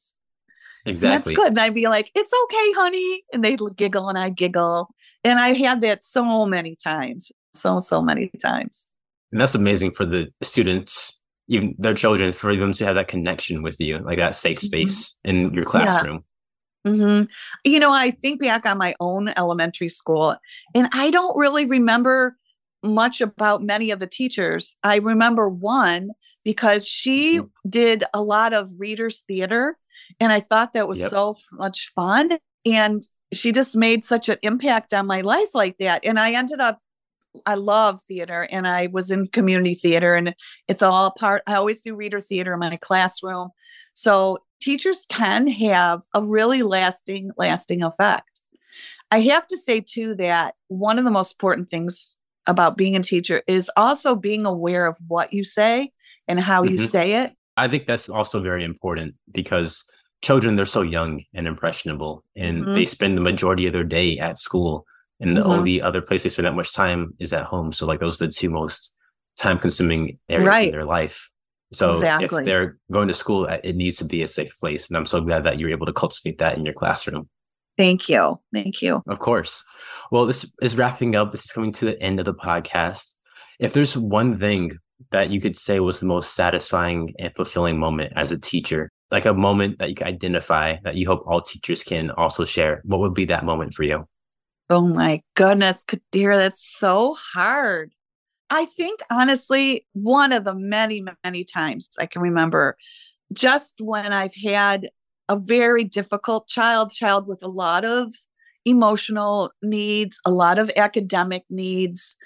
Exactly. 0.85 1.15
And 1.15 1.25
that's 1.25 1.37
good. 1.37 1.49
And 1.49 1.59
I'd 1.59 1.75
be 1.75 1.87
like, 1.87 2.11
it's 2.15 2.33
okay, 2.45 2.73
honey. 2.73 3.23
And 3.33 3.45
they'd 3.45 3.61
giggle 3.77 4.09
and 4.09 4.19
I'd 4.19 4.37
giggle. 4.37 4.89
And 5.25 5.39
I 5.39 5.53
had 5.53 5.81
that 5.83 6.03
so 6.03 6.47
many 6.47 6.75
times, 6.75 7.31
so, 7.55 7.81
so 7.81 8.03
many 8.03 8.31
times. 8.41 8.91
And 9.31 9.41
that's 9.41 9.55
amazing 9.55 9.93
for 9.93 10.05
the 10.05 10.33
students, 10.43 11.21
even 11.49 11.75
their 11.79 11.95
children, 11.95 12.33
for 12.33 12.55
them 12.55 12.73
to 12.73 12.85
have 12.85 12.97
that 12.97 13.09
connection 13.09 13.63
with 13.63 13.81
you, 13.81 13.99
like 13.99 14.19
that 14.19 14.35
safe 14.35 14.59
mm-hmm. 14.59 14.67
space 14.67 15.19
mm-hmm. 15.27 15.37
in 15.37 15.55
your 15.55 15.65
classroom. 15.65 16.25
Yeah. 16.85 16.91
Mm-hmm. 16.93 17.25
You 17.65 17.79
know, 17.79 17.93
I 17.93 18.11
think 18.11 18.41
back 18.41 18.67
on 18.67 18.77
my 18.77 18.95
own 18.99 19.29
elementary 19.37 19.89
school, 19.89 20.37
and 20.75 20.89
I 20.93 21.11
don't 21.11 21.37
really 21.37 21.65
remember 21.65 22.37
much 22.83 23.21
about 23.21 23.63
many 23.63 23.93
of 23.93 24.01
the 24.01 24.09
teachers. 24.09 24.75
I 24.83 24.97
remember 24.97 25.49
one 25.49 26.11
because 26.45 26.87
she 26.87 27.39
mm-hmm. 27.39 27.69
did 27.69 28.05
a 28.13 28.21
lot 28.21 28.53
of 28.53 28.69
readers 28.79 29.23
theater 29.29 29.79
and 30.21 30.33
I 30.33 30.41
thought 30.41 30.73
that 30.73 30.89
was 30.89 31.01
yep. 31.01 31.11
so 31.11 31.37
much 31.55 31.93
fun. 31.95 32.39
And 32.65 33.07
she 33.33 33.53
just 33.53 33.77
made 33.77 34.05
such 34.05 34.29
an 34.29 34.39
impact 34.43 34.93
on 34.93 35.07
my 35.07 35.23
life 35.23 35.55
like 35.55 35.79
that. 35.79 36.05
And 36.05 36.19
I 36.19 36.33
ended 36.33 36.61
up, 36.61 36.79
I 37.47 37.55
love 37.55 38.01
theater 38.03 38.47
and 38.51 38.67
I 38.67 38.89
was 38.89 39.11
in 39.11 39.27
community 39.29 39.75
theater 39.75 40.15
and 40.15 40.35
it's 40.69 40.83
all 40.83 41.11
part, 41.13 41.43
I 41.47 41.55
always 41.55 41.81
do 41.83 41.95
reader 41.95 42.21
theater 42.21 42.53
in 42.53 42.61
my 42.61 42.77
classroom. 42.77 43.51
So 43.95 44.39
teachers 44.61 45.07
can 45.09 45.47
have 45.49 46.03
a 46.15 46.23
really 46.23 46.63
lasting, 46.63 47.31
lasting 47.37 47.83
effect. 47.83 48.41
I 49.11 49.21
have 49.21 49.47
to 49.49 49.59
say 49.59 49.81
too 49.81 50.15
that 50.17 50.55
one 50.69 50.99
of 50.99 51.05
the 51.05 51.11
most 51.11 51.33
important 51.33 51.71
things 51.71 52.17
about 52.47 52.77
being 52.77 52.97
a 52.97 53.03
teacher 53.03 53.43
is 53.47 53.71
also 53.77 54.15
being 54.15 54.47
aware 54.47 54.87
of 54.87 54.97
what 55.07 55.33
you 55.33 55.45
say 55.45 55.93
and 56.29 56.41
how 56.41 56.63
mm-hmm. 56.63 56.73
you 56.73 56.79
say 56.79 57.13
it. 57.15 57.33
I 57.57 57.69
think 57.69 57.87
that's 57.87 58.09
also 58.09 58.41
very 58.41 58.65
important 58.65 59.15
because 59.33 59.85
children 60.23 60.57
they're 60.57 60.65
so 60.65 60.83
young 60.83 61.23
and 61.35 61.47
impressionable 61.47 62.25
and 62.37 62.63
mm-hmm. 62.63 62.75
they 62.75 62.85
spend 62.85 63.17
the 63.17 63.23
majority 63.23 63.67
of 63.67 63.73
their 63.73 63.85
day 63.85 64.19
at 64.19 64.39
school 64.39 64.87
and 65.21 65.37
the 65.37 65.41
mm-hmm. 65.41 65.51
only 65.51 65.83
other 65.83 66.01
place 66.01 66.23
they 66.23 66.29
spend 66.29 66.47
that 66.47 66.55
much 66.55 66.73
time 66.73 67.13
is 67.19 67.33
at 67.33 67.45
home 67.45 67.73
so 67.73 67.87
like 67.87 68.01
those 68.01 68.21
are 68.23 68.27
the 68.27 68.33
two 68.33 68.49
most 68.49 68.95
time 69.37 69.59
consuming 69.59 70.19
areas 70.29 70.47
right. 70.47 70.69
in 70.69 70.73
their 70.73 70.85
life 70.85 71.29
so 71.73 71.91
exactly. 71.91 72.43
if 72.43 72.47
they're 72.47 72.79
going 72.91 73.09
to 73.09 73.15
school 73.15 73.47
it 73.47 73.77
needs 73.77 73.97
to 73.97 74.05
be 74.05 74.23
a 74.23 74.27
safe 74.27 74.57
place 74.59 74.89
and 74.89 74.97
i'm 74.97 75.07
so 75.07 75.21
glad 75.21 75.45
that 75.45 75.59
you're 75.59 75.71
able 75.71 75.87
to 75.87 75.93
cultivate 75.93 76.39
that 76.39 76.57
in 76.57 76.65
your 76.65 76.75
classroom 76.75 77.29
thank 77.77 78.09
you 78.09 78.39
thank 78.55 78.81
you 78.81 79.03
of 79.09 79.19
course 79.19 79.65
well 80.11 80.25
this 80.25 80.51
is 80.63 80.77
wrapping 80.77 81.17
up 81.17 81.33
this 81.33 81.45
is 81.45 81.53
coming 81.53 81.73
to 81.73 81.85
the 81.85 82.01
end 82.01 82.19
of 82.21 82.25
the 82.25 82.35
podcast 82.35 83.15
if 83.59 83.73
there's 83.73 83.97
one 83.97 84.37
thing 84.39 84.79
that 85.13 85.31
you 85.31 85.41
could 85.41 85.57
say 85.57 85.81
was 85.81 86.01
the 86.01 86.07
most 86.07 86.35
satisfying 86.35 87.15
and 87.19 87.35
fulfilling 87.35 87.79
moment 87.79 88.13
as 88.17 88.33
a 88.33 88.39
teacher 88.39 88.91
like 89.13 89.27
a 89.27 89.35
moment 89.35 89.79
that 89.79 89.91
you 89.91 89.95
can 89.95 90.07
identify 90.09 90.77
that 90.83 90.97
you 90.97 91.07
hope 91.07 91.23
all 91.27 91.43
teachers 91.43 91.85
can 91.85 92.11
also 92.13 92.45
share, 92.45 92.81
what 92.85 92.99
would 92.99 93.15
be 93.15 93.27
that 93.27 93.45
moment 93.45 93.75
for 93.75 93.85
you? 93.85 94.09
Oh 94.71 94.81
my 94.81 95.21
goodness, 95.35 95.85
Qadir, 95.85 96.35
that's 96.35 96.67
so 96.67 97.15
hard. 97.35 97.93
I 98.49 98.65
think 98.65 99.01
honestly, 99.11 99.87
one 99.93 100.33
of 100.33 100.45
the 100.45 100.55
many, 100.55 101.05
many 101.23 101.45
times 101.45 101.91
I 101.99 102.07
can 102.07 102.23
remember 102.23 102.77
just 103.35 103.81
when 103.81 104.13
I've 104.13 104.35
had 104.35 104.89
a 105.29 105.37
very 105.37 105.85
difficult 105.85 106.49
child, 106.49 106.91
child 106.91 107.27
with 107.27 107.43
a 107.43 107.49
lot 107.49 107.85
of 107.85 108.15
emotional 108.65 109.51
needs, 109.63 110.19
a 110.25 110.31
lot 110.31 110.59
of 110.59 110.71
academic 110.77 111.45
needs. 111.51 112.17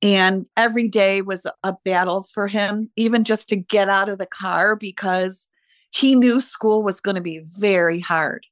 And 0.00 0.48
every 0.56 0.88
day 0.88 1.22
was 1.22 1.46
a 1.64 1.74
battle 1.84 2.22
for 2.22 2.46
him, 2.46 2.90
even 2.96 3.24
just 3.24 3.48
to 3.48 3.56
get 3.56 3.88
out 3.88 4.08
of 4.08 4.18
the 4.18 4.26
car 4.26 4.76
because 4.76 5.48
he 5.90 6.14
knew 6.14 6.40
school 6.40 6.82
was 6.82 7.00
going 7.00 7.16
to 7.16 7.20
be 7.20 7.42
very 7.58 7.98
hard. 7.98 8.46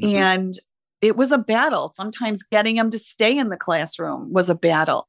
Mm-hmm. 0.00 0.16
And 0.16 0.54
it 1.02 1.16
was 1.16 1.30
a 1.30 1.38
battle. 1.38 1.92
Sometimes 1.94 2.42
getting 2.42 2.76
him 2.76 2.90
to 2.90 2.98
stay 2.98 3.36
in 3.36 3.50
the 3.50 3.56
classroom 3.56 4.32
was 4.32 4.48
a 4.48 4.54
battle. 4.54 5.08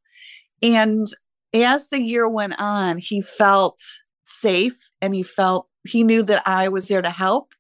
And 0.62 1.08
as 1.54 1.89
the 1.89 2.00
year 2.00 2.28
went 2.28 2.60
on, 2.60 2.98
he 2.98 3.22
felt 3.22 3.80
safe 4.26 4.92
and 5.02 5.15
he 5.15 5.24
felt 5.24 5.68
he 5.88 6.04
knew 6.04 6.24
that 6.24 6.44
I 6.46 6.68
was 6.68 6.88
there 6.88 7.02
to 7.02 7.10
help. 7.10 7.54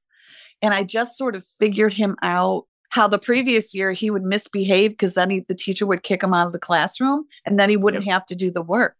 And 0.61 0.73
I 0.73 0.83
just 0.83 1.17
sort 1.17 1.35
of 1.35 1.45
figured 1.45 1.93
him 1.93 2.17
out 2.21 2.65
how 2.89 3.07
the 3.07 3.19
previous 3.19 3.73
year 3.73 3.91
he 3.91 4.09
would 4.09 4.23
misbehave 4.23 4.91
because 4.91 5.13
then 5.13 5.29
he, 5.29 5.39
the 5.41 5.55
teacher 5.55 5.85
would 5.85 6.03
kick 6.03 6.23
him 6.23 6.33
out 6.33 6.47
of 6.47 6.53
the 6.53 6.59
classroom 6.59 7.25
and 7.45 7.59
then 7.59 7.69
he 7.69 7.77
wouldn't 7.77 8.05
yep. 8.05 8.13
have 8.13 8.25
to 8.27 8.35
do 8.35 8.51
the 8.51 8.61
work. 8.61 8.95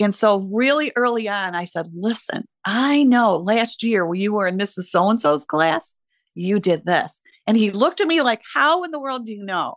And 0.00 0.14
so, 0.14 0.48
really 0.52 0.92
early 0.94 1.28
on, 1.28 1.54
I 1.54 1.64
said, 1.64 1.90
Listen, 1.92 2.46
I 2.64 3.02
know 3.04 3.36
last 3.36 3.82
year 3.82 4.06
when 4.06 4.20
you 4.20 4.32
were 4.32 4.46
in 4.46 4.56
Mrs. 4.56 4.84
So 4.84 5.10
and 5.10 5.20
so's 5.20 5.44
class, 5.44 5.94
you 6.34 6.60
did 6.60 6.86
this. 6.86 7.20
And 7.46 7.56
he 7.56 7.70
looked 7.70 8.00
at 8.00 8.06
me 8.06 8.22
like, 8.22 8.42
How 8.54 8.84
in 8.84 8.92
the 8.92 9.00
world 9.00 9.26
do 9.26 9.32
you 9.32 9.44
know? 9.44 9.74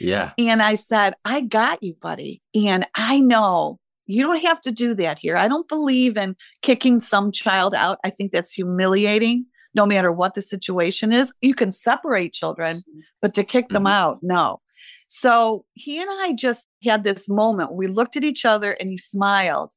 Yeah. 0.00 0.32
And 0.38 0.62
I 0.62 0.74
said, 0.74 1.14
I 1.24 1.42
got 1.42 1.82
you, 1.82 1.94
buddy. 2.00 2.42
And 2.54 2.86
I 2.96 3.20
know 3.20 3.78
you 4.06 4.22
don't 4.22 4.42
have 4.42 4.60
to 4.62 4.72
do 4.72 4.94
that 4.94 5.18
here. 5.18 5.36
I 5.36 5.46
don't 5.46 5.68
believe 5.68 6.16
in 6.16 6.34
kicking 6.62 6.98
some 6.98 7.30
child 7.30 7.74
out. 7.74 7.98
I 8.02 8.10
think 8.10 8.32
that's 8.32 8.52
humiliating 8.52 9.46
no 9.74 9.86
matter 9.86 10.12
what 10.12 10.34
the 10.34 10.42
situation 10.42 11.12
is. 11.12 11.32
You 11.40 11.54
can 11.54 11.72
separate 11.72 12.32
children, 12.32 12.76
but 13.22 13.34
to 13.34 13.44
kick 13.44 13.66
mm-hmm. 13.66 13.74
them 13.74 13.86
out, 13.86 14.18
no. 14.22 14.60
So 15.08 15.64
he 15.74 16.00
and 16.00 16.08
I 16.10 16.32
just 16.32 16.68
had 16.84 17.04
this 17.04 17.28
moment. 17.28 17.74
We 17.74 17.86
looked 17.86 18.16
at 18.16 18.24
each 18.24 18.44
other 18.44 18.72
and 18.72 18.88
he 18.88 18.96
smiled. 18.96 19.74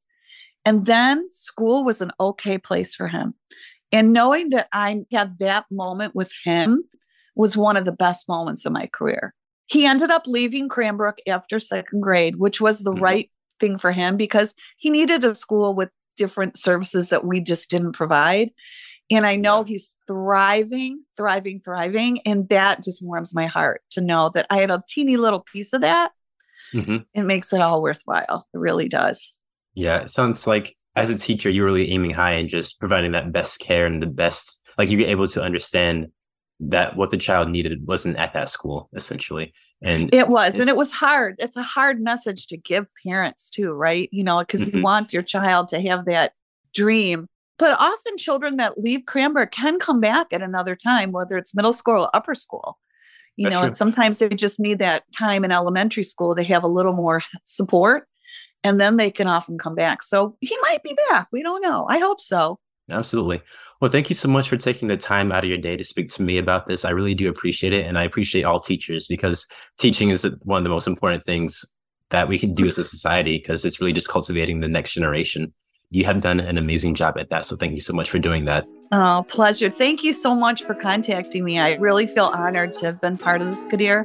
And 0.64 0.86
then 0.86 1.24
school 1.30 1.84
was 1.84 2.00
an 2.00 2.12
okay 2.18 2.56
place 2.56 2.94
for 2.94 3.08
him. 3.08 3.34
And 3.92 4.12
knowing 4.12 4.50
that 4.50 4.68
I 4.72 5.04
had 5.12 5.38
that 5.38 5.66
moment 5.70 6.14
with 6.14 6.32
him 6.44 6.84
was 7.36 7.56
one 7.56 7.76
of 7.76 7.84
the 7.84 7.92
best 7.92 8.28
moments 8.28 8.64
of 8.64 8.72
my 8.72 8.86
career. 8.86 9.34
He 9.66 9.86
ended 9.86 10.10
up 10.10 10.26
leaving 10.26 10.68
Cranbrook 10.68 11.18
after 11.26 11.58
second 11.58 12.00
grade, 12.00 12.36
which 12.36 12.60
was 12.60 12.80
the 12.80 12.92
mm-hmm. 12.92 13.02
right 13.02 13.30
thing 13.60 13.78
for 13.78 13.92
him 13.92 14.16
because 14.16 14.54
he 14.78 14.90
needed 14.90 15.24
a 15.24 15.34
school 15.34 15.74
with 15.74 15.90
different 16.16 16.56
services 16.56 17.10
that 17.10 17.24
we 17.24 17.40
just 17.40 17.70
didn't 17.70 17.92
provide. 17.92 18.50
And 19.10 19.26
I 19.26 19.36
know 19.36 19.64
he's 19.64 19.92
thriving, 20.06 21.04
thriving, 21.16 21.60
thriving. 21.60 22.20
And 22.26 22.48
that 22.48 22.82
just 22.82 23.04
warms 23.04 23.34
my 23.34 23.46
heart 23.46 23.82
to 23.90 24.00
know 24.00 24.30
that 24.34 24.46
I 24.50 24.58
had 24.58 24.70
a 24.70 24.82
teeny 24.88 25.16
little 25.16 25.44
piece 25.52 25.72
of 25.72 25.82
that. 25.82 26.12
Mm-hmm. 26.72 26.98
It 27.12 27.22
makes 27.22 27.52
it 27.52 27.60
all 27.60 27.82
worthwhile. 27.82 28.46
It 28.52 28.58
really 28.58 28.88
does. 28.88 29.34
Yeah. 29.74 29.98
It 29.98 30.10
sounds 30.10 30.46
like 30.46 30.76
as 30.96 31.10
a 31.10 31.18
teacher, 31.18 31.50
you're 31.50 31.66
really 31.66 31.90
aiming 31.90 32.12
high 32.12 32.32
and 32.32 32.48
just 32.48 32.80
providing 32.80 33.12
that 33.12 33.32
best 33.32 33.60
care 33.60 33.86
and 33.86 34.02
the 34.02 34.06
best, 34.06 34.60
like 34.78 34.90
you're 34.90 35.02
able 35.02 35.26
to 35.28 35.42
understand 35.42 36.08
that 36.60 36.96
what 36.96 37.10
the 37.10 37.16
child 37.16 37.50
needed 37.50 37.86
wasn't 37.86 38.16
at 38.16 38.32
that 38.32 38.48
school 38.48 38.88
essentially 38.94 39.52
and 39.82 40.14
it 40.14 40.28
was 40.28 40.58
and 40.58 40.68
it 40.68 40.76
was 40.76 40.92
hard 40.92 41.34
it's 41.40 41.56
a 41.56 41.62
hard 41.62 42.00
message 42.00 42.46
to 42.46 42.56
give 42.56 42.86
parents 43.04 43.50
too 43.50 43.72
right 43.72 44.08
you 44.12 44.22
know 44.22 44.38
because 44.38 44.68
mm-hmm. 44.68 44.78
you 44.78 44.82
want 44.82 45.12
your 45.12 45.22
child 45.22 45.66
to 45.66 45.80
have 45.80 46.04
that 46.04 46.32
dream 46.72 47.28
but 47.58 47.78
often 47.78 48.16
children 48.16 48.56
that 48.56 48.78
leave 48.78 49.04
cranbrook 49.06 49.50
can 49.50 49.78
come 49.78 50.00
back 50.00 50.26
at 50.32 50.42
another 50.42 50.74
time 50.76 51.12
whether 51.12 51.36
it's 51.36 51.54
middle 51.54 51.72
school 51.72 52.02
or 52.02 52.10
upper 52.14 52.34
school 52.34 52.78
you 53.36 53.44
That's 53.44 53.54
know 53.54 53.60
true. 53.60 53.66
and 53.68 53.76
sometimes 53.76 54.18
they 54.18 54.28
just 54.30 54.60
need 54.60 54.78
that 54.78 55.04
time 55.16 55.44
in 55.44 55.52
elementary 55.52 56.04
school 56.04 56.34
to 56.34 56.42
have 56.42 56.64
a 56.64 56.68
little 56.68 56.94
more 56.94 57.22
support 57.44 58.06
and 58.62 58.80
then 58.80 58.96
they 58.96 59.10
can 59.10 59.26
often 59.26 59.58
come 59.58 59.74
back 59.74 60.02
so 60.02 60.36
he 60.40 60.56
might 60.62 60.82
be 60.82 60.96
back 61.10 61.28
we 61.32 61.42
don't 61.42 61.62
know 61.62 61.86
i 61.88 61.98
hope 61.98 62.20
so 62.20 62.58
Absolutely. 62.90 63.40
Well, 63.80 63.90
thank 63.90 64.10
you 64.10 64.14
so 64.14 64.28
much 64.28 64.48
for 64.48 64.56
taking 64.56 64.88
the 64.88 64.96
time 64.96 65.32
out 65.32 65.42
of 65.42 65.48
your 65.48 65.58
day 65.58 65.76
to 65.76 65.84
speak 65.84 66.10
to 66.10 66.22
me 66.22 66.36
about 66.36 66.66
this. 66.66 66.84
I 66.84 66.90
really 66.90 67.14
do 67.14 67.28
appreciate 67.28 67.72
it. 67.72 67.86
And 67.86 67.98
I 67.98 68.04
appreciate 68.04 68.44
all 68.44 68.60
teachers 68.60 69.06
because 69.06 69.46
teaching 69.78 70.10
is 70.10 70.26
one 70.42 70.58
of 70.58 70.64
the 70.64 70.70
most 70.70 70.86
important 70.86 71.24
things 71.24 71.64
that 72.10 72.28
we 72.28 72.38
can 72.38 72.52
do 72.52 72.66
as 72.66 72.76
a 72.76 72.84
society 72.84 73.38
because 73.38 73.64
it's 73.64 73.80
really 73.80 73.94
just 73.94 74.08
cultivating 74.08 74.60
the 74.60 74.68
next 74.68 74.92
generation. 74.92 75.54
You 75.94 76.04
have 76.06 76.20
done 76.20 76.40
an 76.40 76.58
amazing 76.58 76.96
job 76.96 77.16
at 77.18 77.30
that. 77.30 77.44
So 77.44 77.54
thank 77.54 77.76
you 77.76 77.80
so 77.80 77.92
much 77.92 78.10
for 78.10 78.18
doing 78.18 78.46
that. 78.46 78.66
Oh, 78.90 79.24
pleasure. 79.28 79.70
Thank 79.70 80.02
you 80.02 80.12
so 80.12 80.34
much 80.34 80.64
for 80.64 80.74
contacting 80.74 81.44
me. 81.44 81.60
I 81.60 81.74
really 81.74 82.08
feel 82.08 82.32
honored 82.34 82.72
to 82.72 82.86
have 82.86 83.00
been 83.00 83.16
part 83.16 83.40
of 83.40 83.46
this, 83.46 83.64
Qadir. 83.66 84.04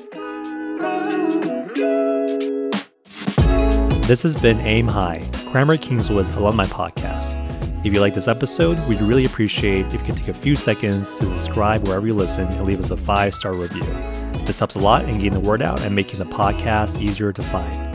This 4.06 4.22
has 4.22 4.36
been 4.36 4.60
Aim 4.60 4.88
High, 4.88 5.28
Cranbrook 5.48 5.82
Kingswood's 5.82 6.30
alumni 6.30 6.66
podcast. 6.66 7.34
If 7.84 7.92
you 7.92 8.02
like 8.02 8.14
this 8.14 8.28
episode, 8.28 8.78
we'd 8.88 9.02
really 9.02 9.26
appreciate 9.26 9.88
if 9.88 9.94
you 9.94 10.00
could 10.00 10.18
take 10.18 10.28
a 10.28 10.34
few 10.36 10.54
seconds 10.54 11.18
to 11.18 11.26
subscribe 11.26 11.88
wherever 11.88 12.06
you 12.06 12.14
listen 12.14 12.46
and 12.46 12.66
leave 12.68 12.78
us 12.78 12.92
a 12.92 12.98
five 12.98 13.34
star 13.34 13.56
review. 13.56 13.82
This 14.46 14.60
helps 14.60 14.76
a 14.76 14.80
lot 14.80 15.10
in 15.10 15.16
getting 15.18 15.34
the 15.34 15.40
word 15.40 15.64
out 15.64 15.82
and 15.82 15.96
making 15.96 16.20
the 16.20 16.26
podcast 16.26 17.02
easier 17.02 17.34
to 17.34 17.42
find. 17.42 17.89